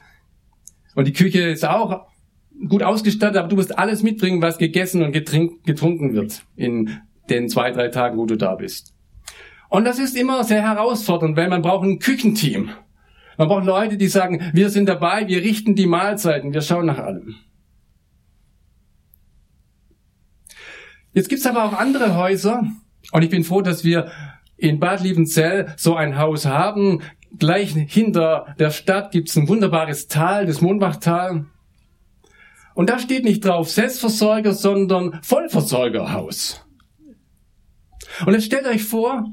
Und 0.96 1.08
die 1.08 1.14
Küche 1.14 1.42
ist 1.50 1.66
auch 1.66 2.08
gut 2.68 2.84
ausgestattet, 2.84 3.38
aber 3.38 3.48
du 3.48 3.56
musst 3.56 3.78
alles 3.78 4.04
mitbringen, 4.04 4.42
was 4.42 4.58
gegessen 4.58 5.04
und 5.04 5.12
getrunken 5.12 6.14
wird 6.14 6.44
in 6.56 7.02
den 7.30 7.50
zwei, 7.50 7.72
drei 7.72 7.90
Tagen, 7.90 8.18
wo 8.18 8.26
du 8.26 8.36
da 8.36 8.56
bist. 8.56 8.94
Und 9.70 9.86
das 9.86 10.00
ist 10.00 10.16
immer 10.16 10.44
sehr 10.44 10.62
herausfordernd, 10.62 11.36
weil 11.36 11.50
man 11.50 11.62
braucht 11.62 11.86
ein 11.86 12.00
Küchenteam. 12.00 12.70
Man 13.38 13.48
braucht 13.48 13.66
Leute, 13.66 13.98
die 13.98 14.08
sagen, 14.08 14.52
wir 14.54 14.70
sind 14.70 14.88
dabei, 14.88 15.28
wir 15.28 15.42
richten 15.42 15.76
die 15.76 15.88
Mahlzeiten, 15.88 16.54
wir 16.54 16.62
schauen 16.62 16.86
nach 16.86 17.00
allem. 17.00 17.36
Jetzt 21.14 21.30
gibt's 21.30 21.46
aber 21.46 21.66
auch 21.66 21.74
andere 21.74 22.16
Häuser 22.16 22.64
und 23.12 23.22
ich 23.22 23.30
bin 23.30 23.44
froh, 23.44 23.62
dass 23.62 23.84
wir 23.84 24.12
in 24.58 24.80
Bad 24.80 25.02
Liebenzell 25.02 25.74
so 25.78 25.96
ein 25.96 26.18
Haus 26.18 26.46
haben. 26.46 27.02
Gleich 27.38 27.72
hinter 27.72 28.56
der 28.60 28.72
Stadt 28.72 29.12
gibt's 29.12 29.36
ein 29.36 29.48
wunderbares 29.48 30.08
Tal, 30.08 30.46
das 30.46 30.62
Mondbachtal. 30.62 31.46
Und 32.76 32.90
da 32.90 33.00
steht 33.00 33.24
nicht 33.24 33.44
drauf 33.44 33.72
Selbstversorger, 33.72 34.54
sondern 34.54 35.20
Vollversorgerhaus. 35.24 36.62
Und 38.26 38.34
jetzt 38.34 38.46
stellt 38.46 38.68
euch 38.68 38.84
vor, 38.84 39.26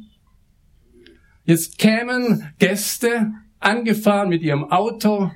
jetzt 1.45 1.77
kämen 1.77 2.55
Gäste 2.59 3.33
angefahren 3.59 4.29
mit 4.29 4.43
ihrem 4.43 4.71
Auto 4.71 5.33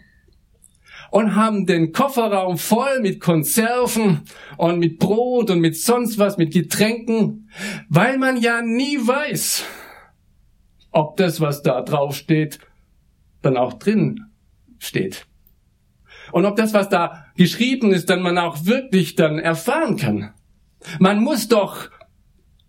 und 1.10 1.34
haben 1.34 1.66
den 1.66 1.92
Kofferraum 1.92 2.58
voll 2.58 3.00
mit 3.00 3.20
Konserven 3.20 4.22
und 4.56 4.78
mit 4.78 4.98
Brot 4.98 5.50
und 5.50 5.60
mit 5.60 5.76
sonst 5.76 6.18
was, 6.18 6.38
mit 6.38 6.52
Getränken, 6.52 7.50
weil 7.88 8.18
man 8.18 8.40
ja 8.40 8.62
nie 8.62 8.98
weiß, 8.98 9.64
ob 10.92 11.16
das, 11.16 11.40
was 11.40 11.62
da 11.62 11.82
drauf 11.82 12.14
steht, 12.14 12.60
dann 13.42 13.56
auch 13.56 13.74
drin 13.74 14.26
steht. 14.78 15.26
Und 16.32 16.44
ob 16.44 16.56
das, 16.56 16.72
was 16.72 16.88
da 16.88 17.26
geschrieben 17.36 17.92
ist, 17.92 18.10
dann 18.10 18.22
man 18.22 18.38
auch 18.38 18.64
wirklich 18.66 19.14
dann 19.14 19.38
erfahren 19.38 19.96
kann. 19.96 20.32
Man 20.98 21.22
muss 21.22 21.48
doch 21.48 21.90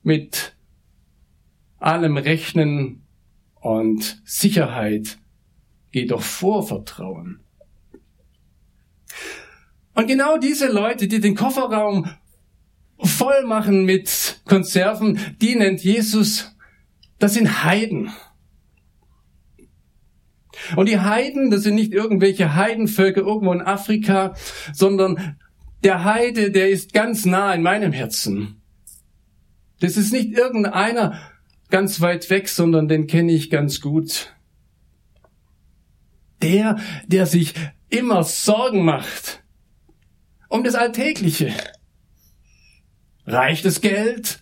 mit 0.04 0.56
allem 1.80 2.18
rechnen 2.18 3.04
und 3.60 4.22
Sicherheit 4.26 5.18
geht 5.92 6.12
doch 6.12 6.22
vor 6.22 6.66
Vertrauen. 6.66 7.40
Und 9.94 10.08
genau 10.08 10.38
diese 10.38 10.72
Leute, 10.72 11.08
die 11.08 11.20
den 11.20 11.36
Kofferraum 11.36 12.10
voll 13.00 13.44
machen 13.46 13.86
mit 13.86 14.42
Konserven, 14.46 15.20
die 15.42 15.56
nennt 15.56 15.84
Jesus, 15.84 16.56
das 17.20 17.34
sind 17.34 17.64
Heiden. 17.64 18.12
Und 20.76 20.90
die 20.90 21.00
Heiden, 21.00 21.50
das 21.50 21.64
sind 21.64 21.76
nicht 21.76 21.94
irgendwelche 21.94 22.56
Heidenvölker 22.56 23.22
irgendwo 23.22 23.54
in 23.54 23.62
Afrika, 23.62 24.36
sondern 24.74 25.38
der 25.84 26.04
Heide, 26.04 26.52
der 26.52 26.70
ist 26.70 26.94
ganz 26.94 27.26
nah 27.26 27.54
in 27.54 27.62
meinem 27.62 27.92
Herzen. 27.92 28.62
Das 29.80 29.96
ist 29.98 30.12
nicht 30.12 30.32
irgendeiner 30.32 31.20
ganz 31.70 32.02
weit 32.02 32.30
weg, 32.30 32.50
sondern 32.50 32.88
den 32.88 33.08
kenne 33.08 33.32
ich 33.32 33.50
ganz 33.50 33.82
gut. 33.82 34.34
Der, 36.42 36.78
der 37.08 37.26
sich 37.26 37.54
immer 37.90 38.24
Sorgen 38.24 38.86
macht 38.86 39.44
um 40.50 40.64
das 40.64 40.76
Alltägliche. 40.76 41.54
Reicht 43.26 43.66
das 43.66 43.82
Geld? 43.82 44.42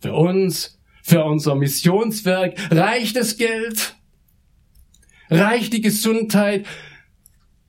Für 0.00 0.14
uns, 0.14 0.78
für 1.02 1.24
unser 1.24 1.54
Missionswerk, 1.54 2.56
reicht 2.70 3.16
das 3.16 3.36
Geld? 3.36 3.96
Reicht 5.30 5.72
die 5.72 5.80
Gesundheit? 5.80 6.66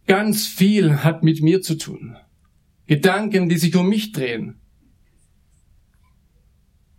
Ganz 0.07 0.47
viel 0.47 1.03
hat 1.03 1.23
mit 1.23 1.41
mir 1.41 1.61
zu 1.61 1.75
tun. 1.77 2.17
Gedanken, 2.87 3.49
die 3.49 3.57
sich 3.57 3.75
um 3.75 3.87
mich 3.87 4.11
drehen. 4.11 4.59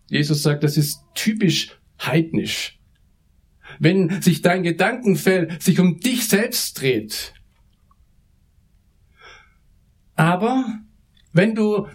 Jesus 0.09 0.43
sagt, 0.43 0.63
das 0.63 0.77
ist 0.77 1.05
typisch 1.15 1.77
heidnisch. 2.01 2.79
Wenn 3.79 4.21
sich 4.23 4.43
dein 4.43 4.63
Gedankenfeld 4.63 5.63
sich 5.63 5.79
um 5.81 6.01
dich 6.01 6.29
selbst 6.29 6.81
dreht, 6.81 7.35
aber 10.17 10.81
wenn 11.33 11.55
du 11.55 11.89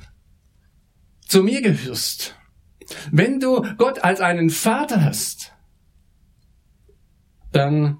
zu 1.27 1.43
mir 1.43 1.61
gehörst, 1.61 2.37
wenn 3.11 3.39
du 3.39 3.61
Gott 3.77 4.03
als 4.03 4.21
einen 4.21 4.49
Vater 4.49 5.03
hast, 5.03 5.53
dann 7.51 7.97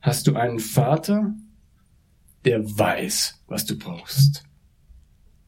hast 0.00 0.26
du 0.26 0.36
einen 0.36 0.58
Vater, 0.58 1.34
der 2.44 2.64
weiß, 2.64 3.42
was 3.46 3.66
du 3.66 3.78
brauchst. 3.78 4.44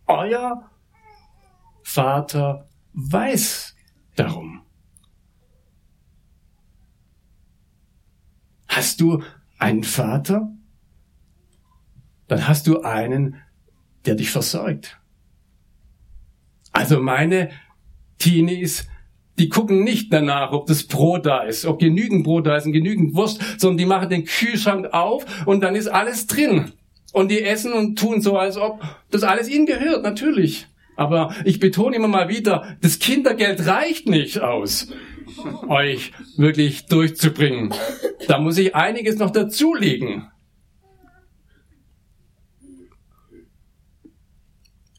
Euer 0.07 0.71
Vater 1.83 2.69
weiß 2.93 3.75
darum. 4.17 4.63
Hast 8.69 9.01
du 9.01 9.23
einen 9.59 9.85
Vater? 9.85 10.53
dann 12.33 12.49
hast 12.49 12.67
du 12.67 12.81
einen, 12.81 13.37
der 14.07 14.15
dich 14.15 14.31
versorgt. 14.31 14.99
Also 16.73 16.99
meine 16.99 17.51
Teenies, 18.17 18.89
die 19.39 19.49
gucken 19.49 19.83
nicht 19.83 20.13
danach, 20.13 20.53
ob 20.53 20.67
das 20.67 20.85
Brot 20.85 21.27
da 21.27 21.43
ist, 21.43 21.65
ob 21.65 21.79
genügend 21.81 22.25
Brot 22.25 22.47
da 22.47 22.57
ist 22.57 22.67
und 22.67 22.73
genügend 22.73 23.15
Wurst, 23.15 23.41
sondern 23.59 23.79
die 23.79 23.87
machen 23.87 24.11
den 24.11 24.25
Kühlschrank 24.25 24.93
auf 24.93 25.25
und 25.47 25.63
dann 25.63 25.75
ist 25.75 25.89
alles 25.89 26.27
drin. 26.27 26.73
Und 27.13 27.31
die 27.31 27.43
essen 27.43 27.73
und 27.73 27.99
tun 27.99 28.21
so, 28.21 28.39
als 28.39 28.57
ob 28.57 28.83
das 29.11 29.23
alles 29.23 29.49
ihnen 29.49 29.67
gehört, 29.67 30.03
natürlich. 30.03 30.67
Aber 30.97 31.35
ich 31.45 31.61
betone 31.61 31.97
immer 31.97 32.09
mal 32.09 32.29
wieder, 32.29 32.77
das 32.81 32.99
Kindergeld 32.99 33.67
reicht 33.67 34.09
nicht 34.09 34.41
aus, 34.41 34.89
euch 35.69 36.13
wirklich 36.37 36.87
durchzubringen. 36.87 37.75
Da 38.29 38.39
muss 38.39 38.57
ich 38.59 38.75
einiges 38.75 39.19
noch 39.19 39.31
dazulegen. 39.31 40.29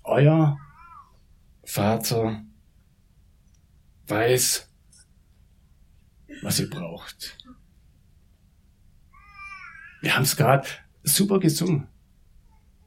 euer 0.04 0.60
Vater 1.64 2.44
weiß, 4.08 4.70
was 6.42 6.60
ihr 6.60 6.70
braucht. 6.70 7.38
Wir 10.02 10.16
haben 10.16 10.24
es 10.24 10.36
gerade 10.36 10.68
super 11.04 11.40
gesungen. 11.40 11.88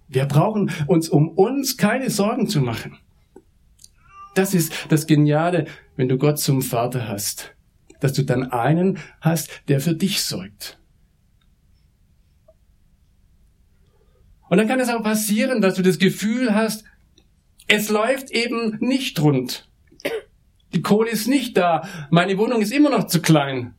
Wir 0.09 0.27
brauchen 0.27 0.71
uns 0.87 1.09
um 1.09 1.29
uns 1.31 1.77
keine 1.77 2.11
Sorgen 2.11 2.49
zu 2.49 2.61
machen. 2.61 2.99
Das 4.35 4.53
ist 4.53 4.73
das 4.91 5.07
Geniale, 5.07 5.67
wenn 5.97 6.09
du 6.09 6.19
Gott 6.19 6.39
zum 6.39 6.61
Vater 6.61 7.09
hast, 7.09 7.55
dass 8.01 8.13
du 8.13 8.23
dann 8.23 8.53
einen 8.53 8.99
hast, 9.21 9.51
der 9.69 9.81
für 9.81 9.95
dich 9.95 10.23
sorgt. 10.23 10.79
Und 14.49 14.59
dann 14.59 14.69
kann 14.69 14.79
es 14.79 14.91
auch 14.91 15.03
passieren, 15.03 15.61
dass 15.61 15.75
du 15.75 15.83
das 15.83 15.99
Gefühl 15.99 16.55
hast, 16.55 16.85
es 17.67 17.89
läuft 17.89 18.31
eben 18.31 18.77
nicht 18.81 19.21
rund. 19.21 19.66
Die 20.73 20.83
Kohle 20.83 21.11
ist 21.11 21.29
nicht 21.29 21.57
da. 21.57 21.89
Meine 22.11 22.37
Wohnung 22.39 22.61
ist 22.61 22.73
immer 22.73 22.91
noch 22.91 23.07
zu 23.07 23.23
klein. 23.23 23.75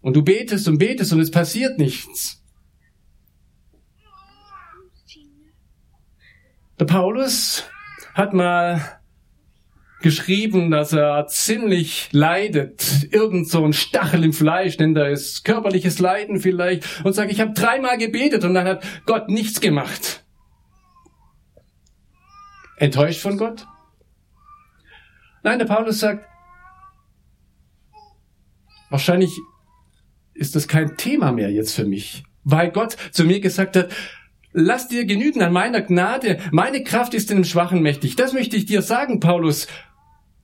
Und 0.00 0.14
du 0.14 0.22
betest 0.22 0.68
und 0.68 0.78
betest 0.78 1.12
und 1.12 1.20
es 1.20 1.30
passiert 1.30 1.78
nichts. 1.78 2.42
Der 6.78 6.84
Paulus 6.84 7.64
hat 8.14 8.32
mal 8.32 9.00
geschrieben, 10.02 10.70
dass 10.70 10.92
er 10.92 11.26
ziemlich 11.26 12.10
leidet. 12.12 13.08
Irgend 13.10 13.48
so 13.48 13.64
ein 13.64 13.72
Stachel 13.72 14.22
im 14.22 14.32
Fleisch, 14.32 14.76
denn 14.76 14.94
da 14.94 15.06
ist 15.06 15.44
körperliches 15.44 15.98
Leiden 15.98 16.38
vielleicht. 16.38 17.04
Und 17.04 17.14
sagt, 17.14 17.32
ich 17.32 17.40
habe 17.40 17.54
dreimal 17.54 17.98
gebetet 17.98 18.44
und 18.44 18.54
dann 18.54 18.68
hat 18.68 18.84
Gott 19.06 19.28
nichts 19.28 19.60
gemacht. 19.60 20.24
Enttäuscht 22.76 23.20
von 23.20 23.38
Gott? 23.38 23.66
Nein, 25.46 25.60
der 25.60 25.66
Paulus 25.66 26.00
sagt, 26.00 26.26
wahrscheinlich 28.90 29.30
ist 30.34 30.56
das 30.56 30.66
kein 30.66 30.96
Thema 30.96 31.30
mehr 31.30 31.52
jetzt 31.52 31.72
für 31.72 31.84
mich, 31.84 32.24
weil 32.42 32.72
Gott 32.72 32.96
zu 33.12 33.22
mir 33.22 33.38
gesagt 33.38 33.76
hat, 33.76 33.94
lass 34.50 34.88
dir 34.88 35.04
genügen 35.04 35.44
an 35.44 35.52
meiner 35.52 35.82
Gnade, 35.82 36.40
meine 36.50 36.82
Kraft 36.82 37.14
ist 37.14 37.30
in 37.30 37.36
dem 37.36 37.44
Schwachen 37.44 37.80
mächtig. 37.80 38.16
Das 38.16 38.32
möchte 38.32 38.56
ich 38.56 38.66
dir 38.66 38.82
sagen, 38.82 39.20
Paulus. 39.20 39.68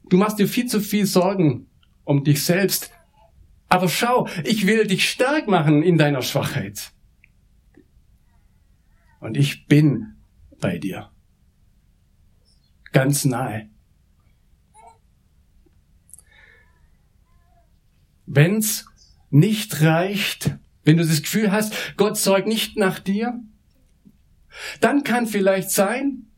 Du 0.09 0.19
machst 0.19 0.38
dir 0.38 0.47
viel 0.47 0.67
zu 0.67 0.81
viel 0.81 1.07
Sorgen 1.07 1.67
um 2.05 2.23
dich 2.23 2.45
selbst. 2.45 2.93
Aber 3.69 3.88
schau, 3.88 4.29
ich 4.45 4.69
will 4.69 4.87
dich 4.87 5.11
stark 5.11 5.49
machen 5.49 5.83
in 5.83 5.99
deiner 5.99 6.23
Schwachheit. 6.23 6.93
Und 9.19 9.37
ich 9.37 9.67
bin 9.67 10.15
bei 10.61 10.79
dir 10.79 11.11
ganz 12.93 13.25
nahe. 13.25 13.71
Wenn's 18.35 18.87
nicht 19.29 19.83
reicht, 19.83 20.57
wenn 20.85 20.97
du 20.97 21.05
das 21.05 21.21
Gefühl 21.21 21.53
hast, 21.53 21.75
Gott 21.99 22.16
sorgt 22.16 22.47
nicht 22.47 22.79
nach 22.79 22.99
dir, 22.99 23.38
dann 24.81 25.05
kann 25.05 25.27
vielleicht 25.27 25.71
sein, 25.71 26.29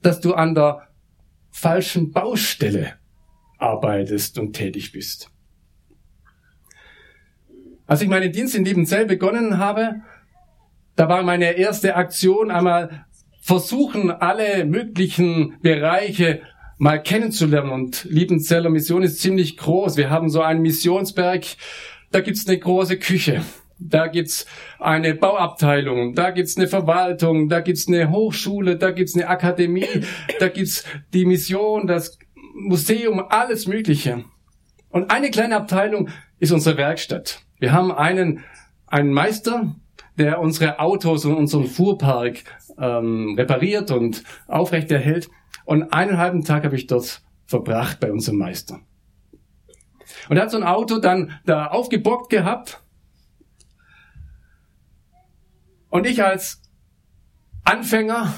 dass 0.00 0.20
du 0.20 0.32
an 0.32 0.54
der 0.54 0.88
falschen 1.50 2.12
Baustelle 2.12 2.94
arbeitest 3.58 4.38
und 4.38 4.54
tätig 4.54 4.92
bist. 4.92 5.30
Als 7.86 8.00
ich 8.00 8.08
meinen 8.08 8.32
Dienst 8.32 8.54
in 8.54 8.64
Liebenzell 8.64 9.04
begonnen 9.04 9.58
habe, 9.58 10.00
da 10.96 11.10
war 11.10 11.22
meine 11.22 11.52
erste 11.52 11.94
Aktion 11.94 12.50
einmal 12.50 13.04
versuchen 13.42 14.10
alle 14.10 14.64
möglichen 14.64 15.60
Bereiche 15.60 16.40
mal 16.78 17.02
kennenzulernen. 17.02 17.70
Und 17.70 18.04
Liebenzeller 18.04 18.70
Mission 18.70 19.02
ist 19.02 19.20
ziemlich 19.20 19.56
groß. 19.56 19.96
Wir 19.96 20.10
haben 20.10 20.28
so 20.28 20.40
einen 20.42 20.62
Missionsberg, 20.62 21.44
da 22.10 22.20
gibt's 22.20 22.46
eine 22.46 22.58
große 22.58 22.98
Küche. 22.98 23.42
Da 23.78 24.06
gibt's 24.06 24.46
eine 24.78 25.14
Bauabteilung, 25.14 26.14
da 26.14 26.30
gibt's 26.30 26.56
eine 26.56 26.68
Verwaltung, 26.68 27.48
da 27.48 27.60
gibt's 27.60 27.88
eine 27.88 28.10
Hochschule, 28.10 28.76
da 28.76 28.92
gibt's 28.92 29.16
eine 29.16 29.28
Akademie, 29.28 29.88
da 30.38 30.48
gibt's 30.48 30.84
die 31.12 31.24
Mission, 31.24 31.88
das 31.88 32.16
Museum, 32.54 33.24
alles 33.28 33.66
Mögliche. 33.66 34.24
Und 34.90 35.10
eine 35.10 35.30
kleine 35.30 35.56
Abteilung 35.56 36.08
ist 36.38 36.52
unsere 36.52 36.76
Werkstatt. 36.76 37.40
Wir 37.58 37.72
haben 37.72 37.90
einen, 37.90 38.44
einen 38.86 39.12
Meister, 39.12 39.74
der 40.16 40.38
unsere 40.38 40.78
Autos 40.78 41.24
und 41.24 41.34
unseren 41.34 41.66
Fuhrpark 41.66 42.44
ähm, 42.78 43.34
repariert 43.36 43.90
und 43.90 44.22
aufrechterhält. 44.46 45.28
Und 45.64 45.92
einen 45.92 46.18
halben 46.18 46.44
Tag 46.44 46.64
habe 46.64 46.76
ich 46.76 46.86
dort 46.86 47.22
verbracht 47.46 48.00
bei 48.00 48.12
unserem 48.12 48.38
Meister. 48.38 48.80
Und 50.28 50.36
er 50.36 50.44
hat 50.44 50.50
so 50.50 50.56
ein 50.56 50.64
Auto 50.64 50.98
dann 50.98 51.38
da 51.44 51.66
aufgebockt 51.66 52.30
gehabt. 52.30 52.82
Und 55.90 56.06
ich 56.06 56.22
als 56.22 56.62
Anfänger 57.64 58.34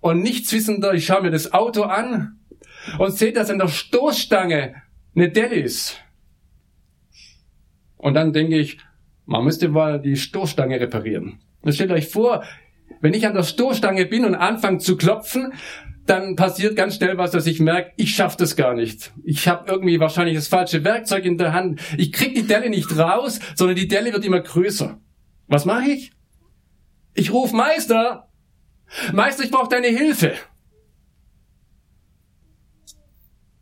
und 0.00 0.22
Nichtswissender, 0.22 0.94
ich 0.94 1.06
schaue 1.06 1.22
mir 1.22 1.30
das 1.30 1.52
Auto 1.52 1.82
an 1.82 2.38
und 2.98 3.12
sehe, 3.12 3.32
dass 3.32 3.50
an 3.50 3.58
der 3.58 3.68
Stoßstange 3.68 4.82
eine 5.14 5.30
Delle 5.30 5.56
ist. 5.56 6.00
Und 7.96 8.14
dann 8.14 8.32
denke 8.32 8.58
ich, 8.58 8.78
man 9.24 9.44
müsste 9.44 9.68
mal 9.68 10.00
die 10.00 10.16
Stoßstange 10.16 10.78
reparieren. 10.78 11.40
Und 11.62 11.72
stellt 11.72 11.90
euch 11.90 12.08
vor, 12.08 12.44
wenn 13.00 13.14
ich 13.14 13.26
an 13.26 13.34
der 13.34 13.42
Stoßstange 13.42 14.06
bin 14.06 14.24
und 14.24 14.34
anfange 14.34 14.78
zu 14.78 14.96
klopfen, 14.96 15.52
dann 16.06 16.36
passiert 16.36 16.76
ganz 16.76 16.96
schnell 16.96 17.18
was, 17.18 17.32
dass 17.32 17.46
ich 17.46 17.60
merke, 17.60 17.92
ich 17.96 18.14
schaffe 18.14 18.36
das 18.38 18.56
gar 18.56 18.74
nicht. 18.74 19.12
Ich 19.24 19.48
habe 19.48 19.70
irgendwie 19.70 20.00
wahrscheinlich 20.00 20.36
das 20.36 20.48
falsche 20.48 20.84
Werkzeug 20.84 21.24
in 21.24 21.38
der 21.38 21.52
Hand. 21.52 21.80
Ich 21.98 22.12
krieg 22.12 22.34
die 22.34 22.46
Delle 22.46 22.70
nicht 22.70 22.96
raus, 22.96 23.40
sondern 23.54 23.76
die 23.76 23.88
Delle 23.88 24.12
wird 24.12 24.24
immer 24.24 24.40
größer. 24.40 25.00
Was 25.48 25.64
mache 25.64 25.90
ich? 25.90 26.12
Ich 27.14 27.32
ruf 27.32 27.52
Meister. 27.52 28.30
Meister, 29.12 29.44
ich 29.44 29.50
brauche 29.50 29.68
deine 29.68 29.88
Hilfe. 29.88 30.34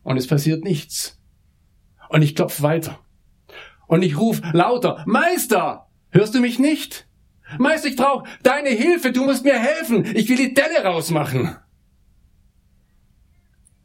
Und 0.03 0.17
es 0.17 0.27
passiert 0.27 0.65
nichts. 0.65 1.21
Und 2.11 2.23
ich 2.23 2.35
klopfe 2.35 2.63
weiter. 2.63 3.01
Und 3.87 4.03
ich 4.03 4.19
ruf 4.19 4.41
lauter, 4.53 5.03
Meister, 5.07 5.89
hörst 6.11 6.35
du 6.35 6.41
mich 6.41 6.59
nicht? 6.59 7.09
Meister, 7.59 7.89
ich 7.89 7.97
brauche 7.97 8.29
deine 8.43 8.71
Hilfe, 8.71 9.13
du 9.13 9.25
musst 9.25 9.45
mir 9.45 9.59
helfen. 9.59 10.05
Ich 10.17 10.29
will 10.29 10.37
die 10.37 10.55
Delle 10.55 10.85
rausmachen. 10.85 11.57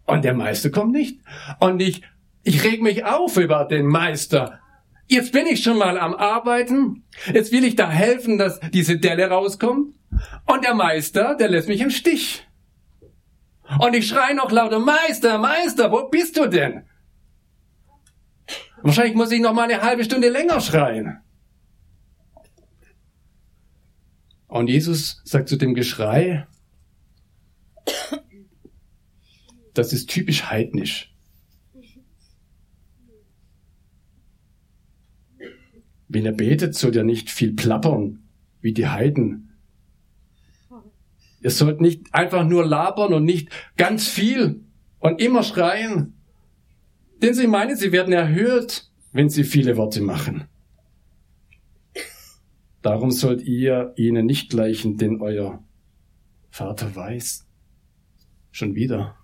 Und 0.10 0.26
der 0.26 0.34
Meister 0.34 0.70
kommt 0.72 0.92
nicht. 0.92 1.20
Und 1.60 1.82
ich, 1.82 2.02
ich 2.44 2.64
reg 2.64 2.82
mich 2.82 3.06
auf 3.06 3.38
über 3.38 3.66
den 3.66 3.86
Meister. 3.86 4.60
Jetzt 5.08 5.32
bin 5.32 5.46
ich 5.48 5.64
schon 5.64 5.78
mal 5.78 6.00
am 6.00 6.14
Arbeiten. 6.14 7.04
Jetzt 7.34 7.52
will 7.52 7.64
ich 7.64 7.76
da 7.76 7.90
helfen, 7.90 8.38
dass 8.38 8.60
diese 8.72 8.98
Delle 8.98 9.30
rauskommt. 9.30 9.96
Und 10.46 10.64
der 10.64 10.74
Meister, 10.74 11.36
der 11.36 11.50
lässt 11.50 11.68
mich 11.68 11.82
im 11.82 11.90
Stich. 11.90 12.48
Und 13.80 13.96
ich 13.96 14.08
schrei 14.08 14.34
noch 14.34 14.52
lauter, 14.52 14.80
Meister, 14.80 15.38
Meister, 15.38 15.92
wo 15.92 16.10
bist 16.10 16.38
du 16.38 16.48
denn? 16.48 16.86
Wahrscheinlich 18.82 19.16
muss 19.16 19.32
ich 19.32 19.42
noch 19.42 19.54
mal 19.54 19.70
eine 19.70 19.82
halbe 19.82 20.04
Stunde 20.04 20.30
länger 20.30 20.60
schreien. 20.60 21.20
Und 24.48 24.68
Jesus 24.68 25.22
sagt 25.24 25.50
zu 25.50 25.58
dem 25.58 25.76
Geschrei, 25.76 26.48
das 29.74 29.94
ist 29.94 30.10
typisch 30.10 30.46
heidnisch. 30.50 31.14
Wenn 36.08 36.26
er 36.26 36.32
betet, 36.32 36.76
soll 36.76 36.96
er 36.98 37.04
nicht 37.04 37.30
viel 37.30 37.54
plappern, 37.54 38.24
wie 38.62 38.74
die 38.74 38.88
Heiden. 38.88 39.54
Ihr 41.42 41.52
sollt 41.52 41.82
nicht 41.82 42.14
einfach 42.14 42.46
nur 42.46 42.66
labern 42.66 43.14
und 43.14 43.24
nicht 43.24 43.50
ganz 43.78 44.08
viel 44.08 44.64
und 45.00 45.22
immer 45.22 45.44
schreien. 45.44 46.16
Denn 47.22 47.34
sie 47.34 47.48
meinen, 47.48 47.78
sie 47.78 47.92
werden 47.92 48.14
erhört, 48.14 48.92
wenn 49.12 49.30
sie 49.30 49.44
viele 49.44 49.78
Worte 49.78 50.02
machen. 50.02 50.46
Darum 52.82 53.12
sollt 53.12 53.42
ihr 53.42 53.94
ihnen 53.98 54.26
nicht 54.26 54.50
gleichen, 54.50 54.98
denn 54.98 55.22
euer 55.22 55.64
Vater 56.50 56.96
weiß. 56.96 57.46
Schon 58.52 58.76
wieder. 58.76 59.19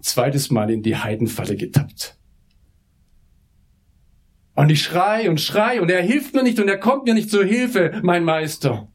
Zweites 0.00 0.50
Mal 0.50 0.70
in 0.70 0.82
die 0.82 0.96
Heidenfalle 0.96 1.56
getappt. 1.56 2.18
Und 4.54 4.70
ich 4.70 4.82
schrei 4.82 5.30
und 5.30 5.40
schrei 5.40 5.80
und 5.80 5.88
er 5.90 6.02
hilft 6.02 6.34
mir 6.34 6.42
nicht 6.42 6.58
und 6.58 6.68
er 6.68 6.78
kommt 6.78 7.04
mir 7.04 7.14
nicht 7.14 7.30
zur 7.30 7.44
Hilfe, 7.44 8.00
mein 8.02 8.24
Meister. 8.24 8.90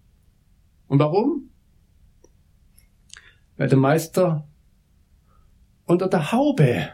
Und 0.88 1.00
warum? 1.00 1.50
Weil 3.56 3.70
der 3.70 3.78
Meister 3.78 4.48
unter 5.86 6.08
der 6.08 6.32
Haube 6.32 6.89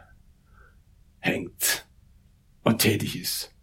hängt 1.20 1.88
und 2.64 2.80
tätig 2.80 3.20
ist. 3.20 3.54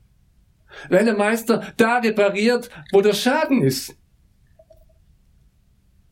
Weil 0.88 1.04
der 1.04 1.16
Meister 1.16 1.72
da 1.76 1.98
repariert, 1.98 2.70
wo 2.92 3.00
der 3.00 3.14
Schaden 3.14 3.62
ist. 3.62 3.96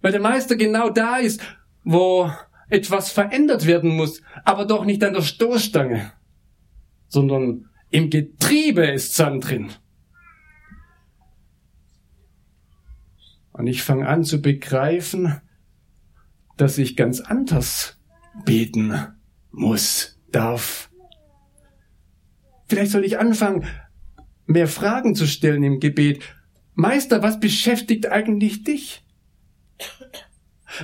Weil 0.00 0.12
der 0.12 0.20
Meister 0.20 0.56
genau 0.56 0.90
da 0.90 1.16
ist, 1.16 1.40
wo 1.82 2.30
etwas 2.68 3.10
verändert 3.10 3.66
werden 3.66 3.90
muss, 3.90 4.22
aber 4.44 4.64
doch 4.64 4.84
nicht 4.84 5.02
an 5.04 5.14
der 5.14 5.22
Stoßstange, 5.22 6.12
sondern 7.08 7.68
im 7.90 8.10
Getriebe 8.10 8.86
ist 8.86 9.14
Sand 9.14 9.48
drin. 9.48 9.70
Und 13.52 13.66
ich 13.66 13.82
fange 13.82 14.08
an 14.08 14.24
zu 14.24 14.42
begreifen, 14.42 15.40
dass 16.56 16.78
ich 16.78 16.96
ganz 16.96 17.20
anders 17.20 18.00
beten 18.44 18.98
muss, 19.50 20.18
darf, 20.32 20.90
Vielleicht 22.74 22.92
soll 22.92 23.04
ich 23.04 23.18
anfangen, 23.18 23.66
mehr 24.46 24.68
Fragen 24.68 25.14
zu 25.14 25.26
stellen 25.26 25.62
im 25.62 25.80
Gebet. 25.80 26.24
Meister, 26.74 27.22
was 27.22 27.38
beschäftigt 27.38 28.10
eigentlich 28.10 28.64
dich? 28.64 29.03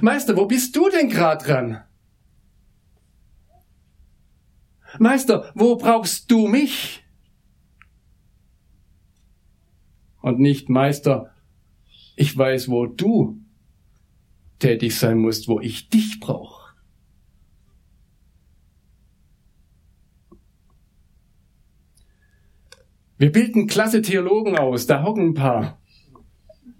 Meister, 0.01 0.37
wo 0.37 0.47
bist 0.47 0.77
du 0.77 0.88
denn 0.88 1.09
grad 1.09 1.47
dran? 1.47 1.83
Meister, 4.99 5.53
wo 5.55 5.77
brauchst 5.77 6.31
du 6.31 6.49
mich? 6.49 7.05
Und 10.21 10.38
nicht, 10.38 10.69
Meister, 10.69 11.35
ich 12.16 12.37
weiß, 12.37 12.69
wo 12.69 12.87
du 12.87 13.40
tätig 14.59 14.99
sein 14.99 15.19
musst, 15.19 15.49
wo 15.49 15.61
ich 15.61 15.88
dich 15.88 16.21
brauche. 16.21 16.61
Wir 23.16 23.33
bilden 23.33 23.66
klasse 23.66 24.03
Theologen 24.03 24.57
aus, 24.57 24.87
da 24.87 25.03
hocken 25.03 25.29
ein 25.29 25.35
paar. 25.35 25.79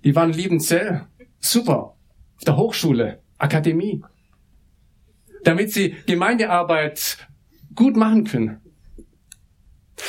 Die 0.05 0.15
waren 0.17 0.33
Liebenzell. 0.33 1.07
Super. 1.39 1.97
Auf 2.41 2.45
der 2.45 2.57
Hochschule, 2.57 3.23
Akademie. 3.39 4.03
Damit 5.45 5.73
sie 5.73 5.95
Gemeindearbeit 6.07 7.19
gut 7.75 7.97
machen 7.97 8.25
können. 8.25 8.61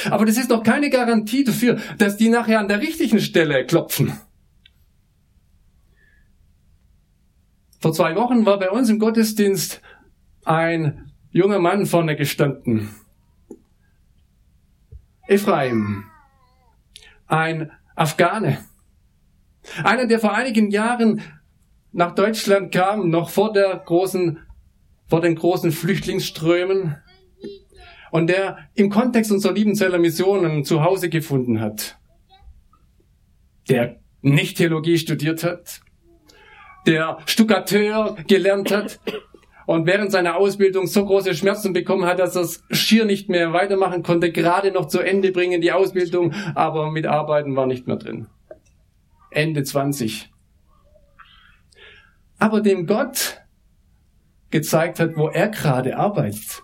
Aber 0.10 0.26
das 0.26 0.38
ist 0.38 0.50
noch 0.50 0.64
keine 0.64 0.90
Garantie 0.90 1.44
dafür, 1.44 1.80
dass 1.98 2.18
die 2.18 2.30
nachher 2.30 2.60
an 2.60 2.68
der 2.68 2.82
richtigen 2.82 3.20
Stelle 3.20 3.66
klopfen. 3.66 4.14
Vor 7.80 7.94
zwei 7.94 8.16
Wochen 8.16 8.46
war 8.46 8.60
bei 8.60 8.70
uns 8.70 8.90
im 8.90 9.00
Gottesdienst 9.00 9.82
ein 10.46 11.12
junger 11.32 11.60
Mann 11.60 11.86
vorne 11.86 12.16
gestanden. 12.16 12.96
Ephraim 15.28 16.06
ein 17.32 17.72
Afghane. 17.96 18.58
Einer, 19.84 20.06
der 20.06 20.20
vor 20.20 20.34
einigen 20.34 20.70
Jahren 20.70 21.22
nach 21.92 22.16
Deutschland 22.16 22.72
kam, 22.74 23.10
noch 23.10 23.30
vor 23.30 23.54
der 23.54 23.82
großen, 23.86 24.40
vor 25.08 25.22
den 25.22 25.36
großen 25.36 25.72
Flüchtlingsströmen 25.72 26.98
und 28.12 28.28
der 28.28 28.58
im 28.76 28.90
Kontext 28.90 29.32
unserer 29.32 29.54
Liebenzeller 29.54 30.00
Missionen 30.00 30.64
zu 30.64 30.84
Hause 30.84 31.10
gefunden 31.10 31.60
hat. 31.60 31.98
Der 33.70 34.00
nicht 34.22 34.58
Theologie 34.58 34.98
studiert 34.98 35.44
hat, 35.44 35.82
der 36.86 37.18
Stuckateur 37.26 38.18
gelernt 38.28 38.72
hat, 38.72 39.00
und 39.66 39.86
während 39.86 40.12
seiner 40.12 40.36
Ausbildung 40.36 40.88
so 40.88 41.06
große 41.06 41.34
Schmerzen 41.34 41.74
bekommen 41.74 42.06
hat, 42.06 42.20
dass 42.20 42.36
er 42.36 42.42
es 42.42 42.64
schier 42.72 43.06
nicht 43.06 43.30
mehr 43.30 43.54
weitermachen 43.54 44.04
konnte, 44.04 44.32
gerade 44.32 44.72
noch 44.72 44.88
zu 44.88 45.00
Ende 45.00 45.32
bringen, 45.32 45.62
die 45.62 45.72
Ausbildung, 45.72 46.34
aber 46.56 46.92
mit 46.92 47.06
Arbeiten 47.06 47.56
war 47.56 47.68
nicht 47.68 47.88
mehr 47.88 47.96
drin. 47.96 48.28
Ende 49.30 49.64
20. 49.64 50.31
aber 52.42 52.62
dem 52.62 52.88
Gott 52.88 53.40
gezeigt 54.50 55.00
hat, 55.00 55.16
wo 55.16 55.28
er 55.28 55.50
gerade 55.50 55.96
arbeitet. 55.96 56.64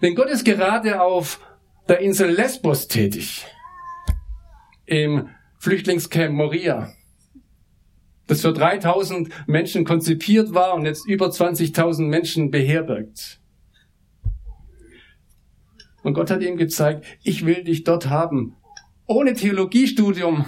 Denn 0.00 0.14
Gott 0.14 0.30
ist 0.30 0.46
gerade 0.46 1.02
auf 1.02 1.40
der 1.88 2.00
Insel 2.00 2.30
Lesbos 2.30 2.88
tätig, 2.88 3.44
im 4.86 5.28
Flüchtlingscamp 5.58 6.32
Moria, 6.34 6.90
das 8.28 8.40
für 8.40 8.54
3000 8.54 9.28
Menschen 9.46 9.84
konzipiert 9.84 10.54
war 10.54 10.72
und 10.72 10.86
jetzt 10.86 11.06
über 11.06 11.26
20.000 11.26 12.04
Menschen 12.04 12.50
beherbergt. 12.50 13.40
Und 16.02 16.14
Gott 16.14 16.30
hat 16.30 16.40
ihm 16.40 16.56
gezeigt, 16.56 17.04
ich 17.22 17.44
will 17.44 17.62
dich 17.62 17.84
dort 17.84 18.08
haben, 18.08 18.56
ohne 19.06 19.34
Theologiestudium, 19.34 20.46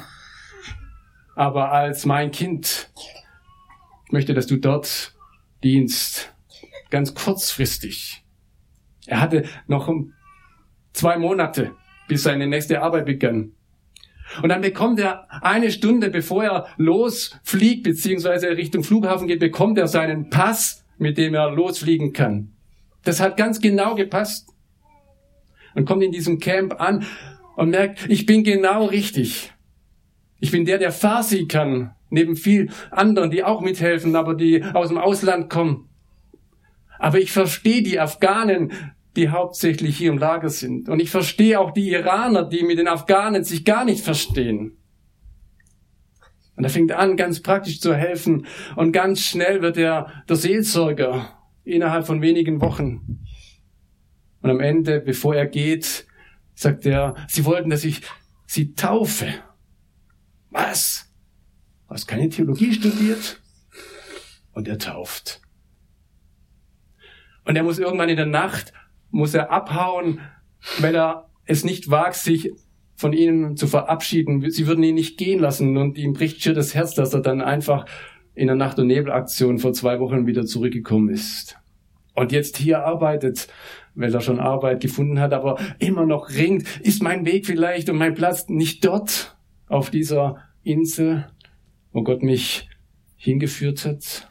aber 1.37 1.72
als 1.72 2.07
mein 2.07 2.31
Kind. 2.31 2.90
Möchte, 4.11 4.35
dass 4.35 4.46
du 4.46 4.57
dort 4.57 5.14
dienst, 5.62 6.35
ganz 6.90 7.14
kurzfristig. 7.14 8.25
Er 9.07 9.20
hatte 9.20 9.44
noch 9.66 9.92
zwei 10.92 11.18
Monate, 11.18 11.73
bis 12.09 12.25
seine 12.25 12.46
nächste 12.46 12.83
Arbeit 12.83 13.07
begann. 13.07 13.53
Und 14.42 14.49
dann 14.49 14.61
bekommt 14.61 15.01
er 15.01 15.27
eine 15.42 15.70
Stunde, 15.70 16.11
bevor 16.11 16.44
er 16.44 16.66
losfliegt, 16.77 17.83
beziehungsweise 17.83 18.57
Richtung 18.57 18.85
Flughafen 18.85 19.27
geht, 19.27 19.40
bekommt 19.40 19.79
er 19.79 19.88
seinen 19.88 20.31
Pass, 20.31 20.85
mit 20.99 21.18
dem 21.18 21.35
er 21.35 21.51
losfliegen 21.51 22.12
kann. 22.12 22.53
Das 23.05 23.20
hat 23.20 23.37
ganz 23.37 23.61
genau 23.61 23.94
gepasst. 23.94 24.49
Und 25.75 25.85
kommt 25.85 26.03
in 26.03 26.12
diesem 26.12 26.38
Camp 26.38 26.81
an 26.81 27.07
und 27.57 27.70
merkt, 27.70 28.09
ich 28.09 28.27
bin 28.27 28.44
genau 28.44 28.87
richtig. 28.87 29.53
Ich 30.40 30.50
bin 30.50 30.64
der, 30.64 30.79
der 30.79 30.92
Farsi 30.92 31.46
kann, 31.46 31.92
neben 32.09 32.35
viel 32.35 32.70
anderen, 32.90 33.31
die 33.31 33.44
auch 33.44 33.61
mithelfen, 33.61 34.16
aber 34.16 34.35
die 34.35 34.64
aus 34.64 34.88
dem 34.88 34.98
Ausland 34.98 35.50
kommen. 35.50 35.88
Aber 36.98 37.18
ich 37.18 37.33
verstehe 37.33 37.83
die 37.83 38.00
Afghanen, 38.00 38.72
die 39.16 39.31
hauptsächlich 39.31 39.96
hier 39.96 40.12
im 40.12 40.18
Lager 40.18 40.48
sind. 40.48 40.88
Und 40.88 41.00
ich 41.00 41.11
verstehe 41.11 41.59
auch 41.59 41.72
die 41.72 41.90
Iraner, 41.90 42.44
die 42.44 42.62
mit 42.62 42.79
den 42.79 42.88
Afghanen 42.88 43.44
sich 43.44 43.64
gar 43.64 43.85
nicht 43.85 44.05
verstehen. 44.05 44.76
Und 46.57 46.64
er 46.64 46.70
fängt 46.70 46.92
an, 46.92 47.16
ganz 47.16 47.40
praktisch 47.40 47.81
zu 47.81 47.94
helfen. 47.94 48.46
Und 48.76 48.92
ganz 48.92 49.22
schnell 49.22 49.62
wird 49.62 49.79
er 49.79 50.24
der 50.29 50.37
Seelsorger 50.37 51.38
innerhalb 51.64 52.07
von 52.07 52.20
wenigen 52.22 52.61
Wochen. 52.61 53.24
Und 54.42 54.50
am 54.50 54.61
Ende, 54.61 55.00
bevor 55.00 55.35
er 55.35 55.46
geht, 55.46 56.07
sagt 56.55 56.87
er, 56.87 57.14
sie 57.29 57.44
wollten, 57.44 57.70
dass 57.70 57.85
ich 57.85 58.03
sie 58.46 58.74
taufe. 58.74 59.29
Was? 60.50 61.10
Hast 61.88 62.06
keine 62.06 62.28
Theologie 62.28 62.72
studiert? 62.72 63.40
Und 64.52 64.68
er 64.68 64.78
tauft. 64.78 65.40
Und 67.44 67.56
er 67.56 67.62
muss 67.62 67.78
irgendwann 67.78 68.08
in 68.08 68.16
der 68.16 68.26
Nacht, 68.26 68.72
muss 69.10 69.34
er 69.34 69.50
abhauen, 69.50 70.20
weil 70.78 70.94
er 70.94 71.30
es 71.46 71.64
nicht 71.64 71.90
wagt, 71.90 72.16
sich 72.16 72.52
von 72.94 73.12
ihnen 73.12 73.56
zu 73.56 73.66
verabschieden. 73.66 74.50
Sie 74.50 74.66
würden 74.66 74.84
ihn 74.84 74.94
nicht 74.94 75.18
gehen 75.18 75.40
lassen 75.40 75.76
und 75.76 75.96
ihm 75.96 76.12
bricht 76.12 76.42
schier 76.42 76.52
das 76.52 76.74
Herz, 76.74 76.94
dass 76.94 77.14
er 77.14 77.22
dann 77.22 77.40
einfach 77.40 77.86
in 78.34 78.46
der 78.46 78.56
Nacht- 78.56 78.78
und 78.78 78.88
Nebelaktion 78.88 79.58
vor 79.58 79.72
zwei 79.72 79.98
Wochen 80.00 80.26
wieder 80.26 80.44
zurückgekommen 80.44 81.08
ist. 81.08 81.56
Und 82.14 82.32
jetzt 82.32 82.56
hier 82.56 82.84
arbeitet, 82.84 83.48
weil 83.94 84.14
er 84.14 84.20
schon 84.20 84.38
Arbeit 84.38 84.80
gefunden 84.80 85.18
hat, 85.18 85.32
aber 85.32 85.58
immer 85.78 86.04
noch 86.04 86.30
ringt, 86.30 86.66
ist 86.80 87.02
mein 87.02 87.24
Weg 87.24 87.46
vielleicht 87.46 87.88
und 87.88 87.96
mein 87.96 88.14
Platz 88.14 88.48
nicht 88.48 88.84
dort 88.84 89.36
auf 89.70 89.90
dieser 89.90 90.42
Insel, 90.62 91.30
wo 91.92 92.02
Gott 92.02 92.22
mich 92.22 92.68
hingeführt 93.16 93.85
hat? 93.85 94.28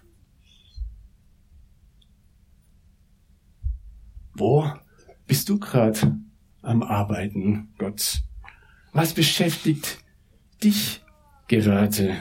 Wo 4.34 4.70
bist 5.26 5.48
du 5.50 5.58
gerade 5.58 6.20
am 6.62 6.84
Arbeiten, 6.84 7.74
Gott? 7.78 8.22
Was 8.92 9.14
beschäftigt 9.14 10.04
dich 10.62 11.02
gerade, 11.48 12.18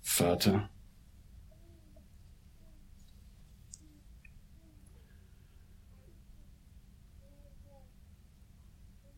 Vater? 0.00 0.70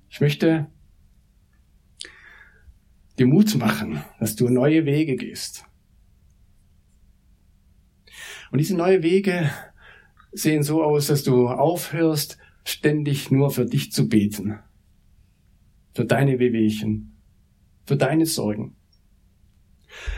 Ich 0.08 0.20
möchte 0.20 0.70
dir 3.22 3.28
Mut 3.28 3.54
machen, 3.56 4.02
dass 4.18 4.34
du 4.36 4.48
neue 4.48 4.84
Wege 4.84 5.16
gehst. 5.16 5.64
Und 8.50 8.58
diese 8.58 8.76
neue 8.76 9.02
Wege 9.02 9.50
sehen 10.32 10.62
so 10.62 10.82
aus, 10.82 11.06
dass 11.06 11.22
du 11.22 11.48
aufhörst, 11.48 12.38
ständig 12.64 13.30
nur 13.30 13.50
für 13.50 13.64
dich 13.64 13.92
zu 13.92 14.08
beten. 14.08 14.58
Für 15.94 16.04
deine 16.04 16.38
Wehwehchen. 16.38 17.16
Für 17.86 17.96
deine 17.96 18.26
Sorgen. 18.26 18.76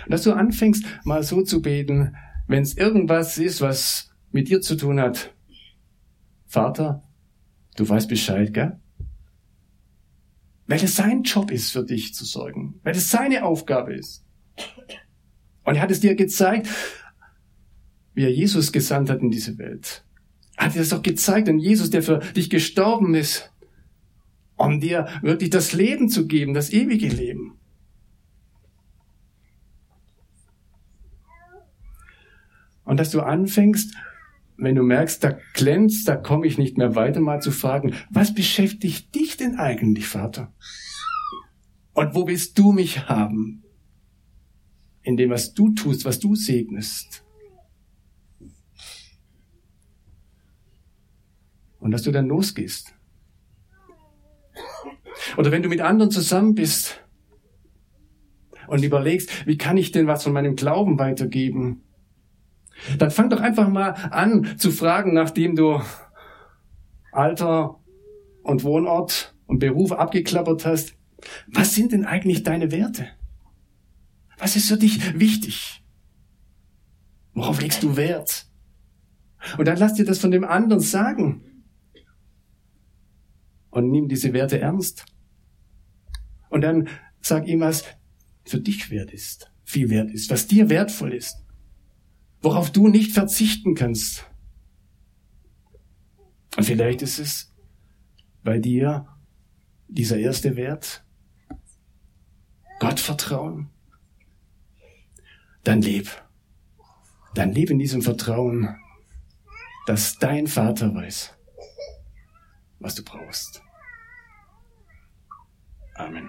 Und 0.04 0.12
dass 0.12 0.22
du 0.22 0.32
anfängst, 0.32 0.84
mal 1.04 1.22
so 1.22 1.42
zu 1.42 1.60
beten, 1.60 2.16
wenn 2.46 2.62
es 2.62 2.76
irgendwas 2.76 3.38
ist, 3.38 3.60
was 3.60 4.10
mit 4.30 4.48
dir 4.48 4.60
zu 4.60 4.76
tun 4.76 5.00
hat. 5.00 5.34
Vater, 6.46 7.02
du 7.76 7.88
weißt 7.88 8.08
Bescheid, 8.08 8.52
gell? 8.52 8.80
Weil 10.66 10.82
es 10.82 10.96
sein 10.96 11.22
Job 11.22 11.50
ist, 11.50 11.72
für 11.72 11.84
dich 11.84 12.14
zu 12.14 12.24
sorgen. 12.24 12.80
Weil 12.82 12.96
es 12.96 13.10
seine 13.10 13.44
Aufgabe 13.44 13.94
ist. 13.94 14.24
Und 15.64 15.76
er 15.76 15.82
hat 15.82 15.90
es 15.90 16.00
dir 16.00 16.14
gezeigt, 16.14 16.68
wie 18.14 18.24
er 18.24 18.32
Jesus 18.32 18.72
gesandt 18.72 19.10
hat 19.10 19.20
in 19.20 19.30
diese 19.30 19.58
Welt. 19.58 20.04
Er 20.56 20.66
hat 20.66 20.74
dir 20.74 20.78
das 20.78 20.90
doch 20.90 21.02
gezeigt, 21.02 21.48
ein 21.48 21.58
Jesus, 21.58 21.90
der 21.90 22.02
für 22.02 22.18
dich 22.18 22.48
gestorben 22.48 23.14
ist, 23.14 23.52
um 24.56 24.80
dir 24.80 25.08
wirklich 25.22 25.50
das 25.50 25.72
Leben 25.72 26.08
zu 26.08 26.26
geben, 26.26 26.54
das 26.54 26.72
ewige 26.72 27.08
Leben. 27.08 27.58
Und 32.84 32.98
dass 32.98 33.10
du 33.10 33.20
anfängst, 33.20 33.94
wenn 34.56 34.74
du 34.74 34.82
merkst, 34.82 35.22
da 35.24 35.38
glänzt, 35.52 36.06
da 36.08 36.16
komme 36.16 36.46
ich 36.46 36.58
nicht 36.58 36.78
mehr 36.78 36.94
weiter, 36.94 37.20
mal 37.20 37.40
zu 37.40 37.50
fragen, 37.50 37.94
was 38.10 38.34
beschäftigt 38.34 39.14
dich 39.14 39.36
denn 39.36 39.56
eigentlich, 39.56 40.06
Vater? 40.06 40.52
Und 41.92 42.14
wo 42.14 42.26
willst 42.26 42.58
du 42.58 42.72
mich 42.72 43.08
haben? 43.08 43.62
In 45.02 45.16
dem, 45.16 45.30
was 45.30 45.54
du 45.54 45.70
tust, 45.70 46.04
was 46.04 46.18
du 46.18 46.34
segnest. 46.34 47.24
Und 51.78 51.90
dass 51.90 52.02
du 52.02 52.10
dann 52.10 52.26
losgehst. 52.26 52.94
Oder 55.36 55.52
wenn 55.52 55.62
du 55.62 55.68
mit 55.68 55.80
anderen 55.80 56.10
zusammen 56.10 56.54
bist 56.54 57.04
und 58.66 58.82
überlegst, 58.82 59.46
wie 59.46 59.58
kann 59.58 59.76
ich 59.76 59.92
denn 59.92 60.06
was 60.06 60.24
von 60.24 60.32
meinem 60.32 60.56
Glauben 60.56 60.98
weitergeben? 60.98 61.82
Dann 62.98 63.10
fang 63.10 63.30
doch 63.30 63.40
einfach 63.40 63.68
mal 63.68 63.90
an 64.10 64.58
zu 64.58 64.70
fragen, 64.70 65.14
nachdem 65.14 65.56
du 65.56 65.80
Alter 67.12 67.80
und 68.42 68.64
Wohnort 68.64 69.34
und 69.46 69.58
Beruf 69.58 69.92
abgeklappert 69.92 70.66
hast. 70.66 70.96
Was 71.46 71.74
sind 71.74 71.92
denn 71.92 72.04
eigentlich 72.04 72.42
deine 72.42 72.70
Werte? 72.70 73.08
Was 74.38 74.56
ist 74.56 74.68
für 74.68 74.76
dich 74.76 75.18
wichtig? 75.18 75.82
Worauf 77.32 77.60
legst 77.60 77.82
du 77.82 77.96
Wert? 77.96 78.46
Und 79.58 79.66
dann 79.66 79.78
lass 79.78 79.94
dir 79.94 80.04
das 80.04 80.18
von 80.18 80.30
dem 80.30 80.44
anderen 80.44 80.80
sagen. 80.80 81.64
Und 83.70 83.90
nimm 83.90 84.08
diese 84.08 84.32
Werte 84.32 84.60
ernst. 84.60 85.04
Und 86.50 86.60
dann 86.60 86.88
sag 87.20 87.46
ihm, 87.48 87.60
was 87.60 87.84
für 88.44 88.60
dich 88.60 88.90
wert 88.90 89.12
ist, 89.12 89.50
viel 89.64 89.88
wert 89.88 90.10
ist, 90.10 90.30
was 90.30 90.46
dir 90.46 90.68
wertvoll 90.68 91.14
ist 91.14 91.43
worauf 92.44 92.70
du 92.70 92.88
nicht 92.88 93.12
verzichten 93.12 93.74
kannst. 93.74 94.30
Und 96.56 96.64
vielleicht 96.64 97.02
ist 97.02 97.18
es 97.18 97.54
bei 98.44 98.58
dir 98.58 99.08
dieser 99.88 100.18
erste 100.18 100.54
Wert, 100.56 101.04
Gott 102.78 103.00
vertrauen. 103.00 103.70
Dann 105.64 105.80
leb. 105.80 106.10
Dann 107.34 107.52
leb 107.52 107.70
in 107.70 107.78
diesem 107.78 108.02
Vertrauen, 108.02 108.76
dass 109.86 110.18
dein 110.18 110.46
Vater 110.46 110.94
weiß, 110.94 111.34
was 112.78 112.94
du 112.94 113.04
brauchst. 113.04 113.62
Amen. 115.94 116.28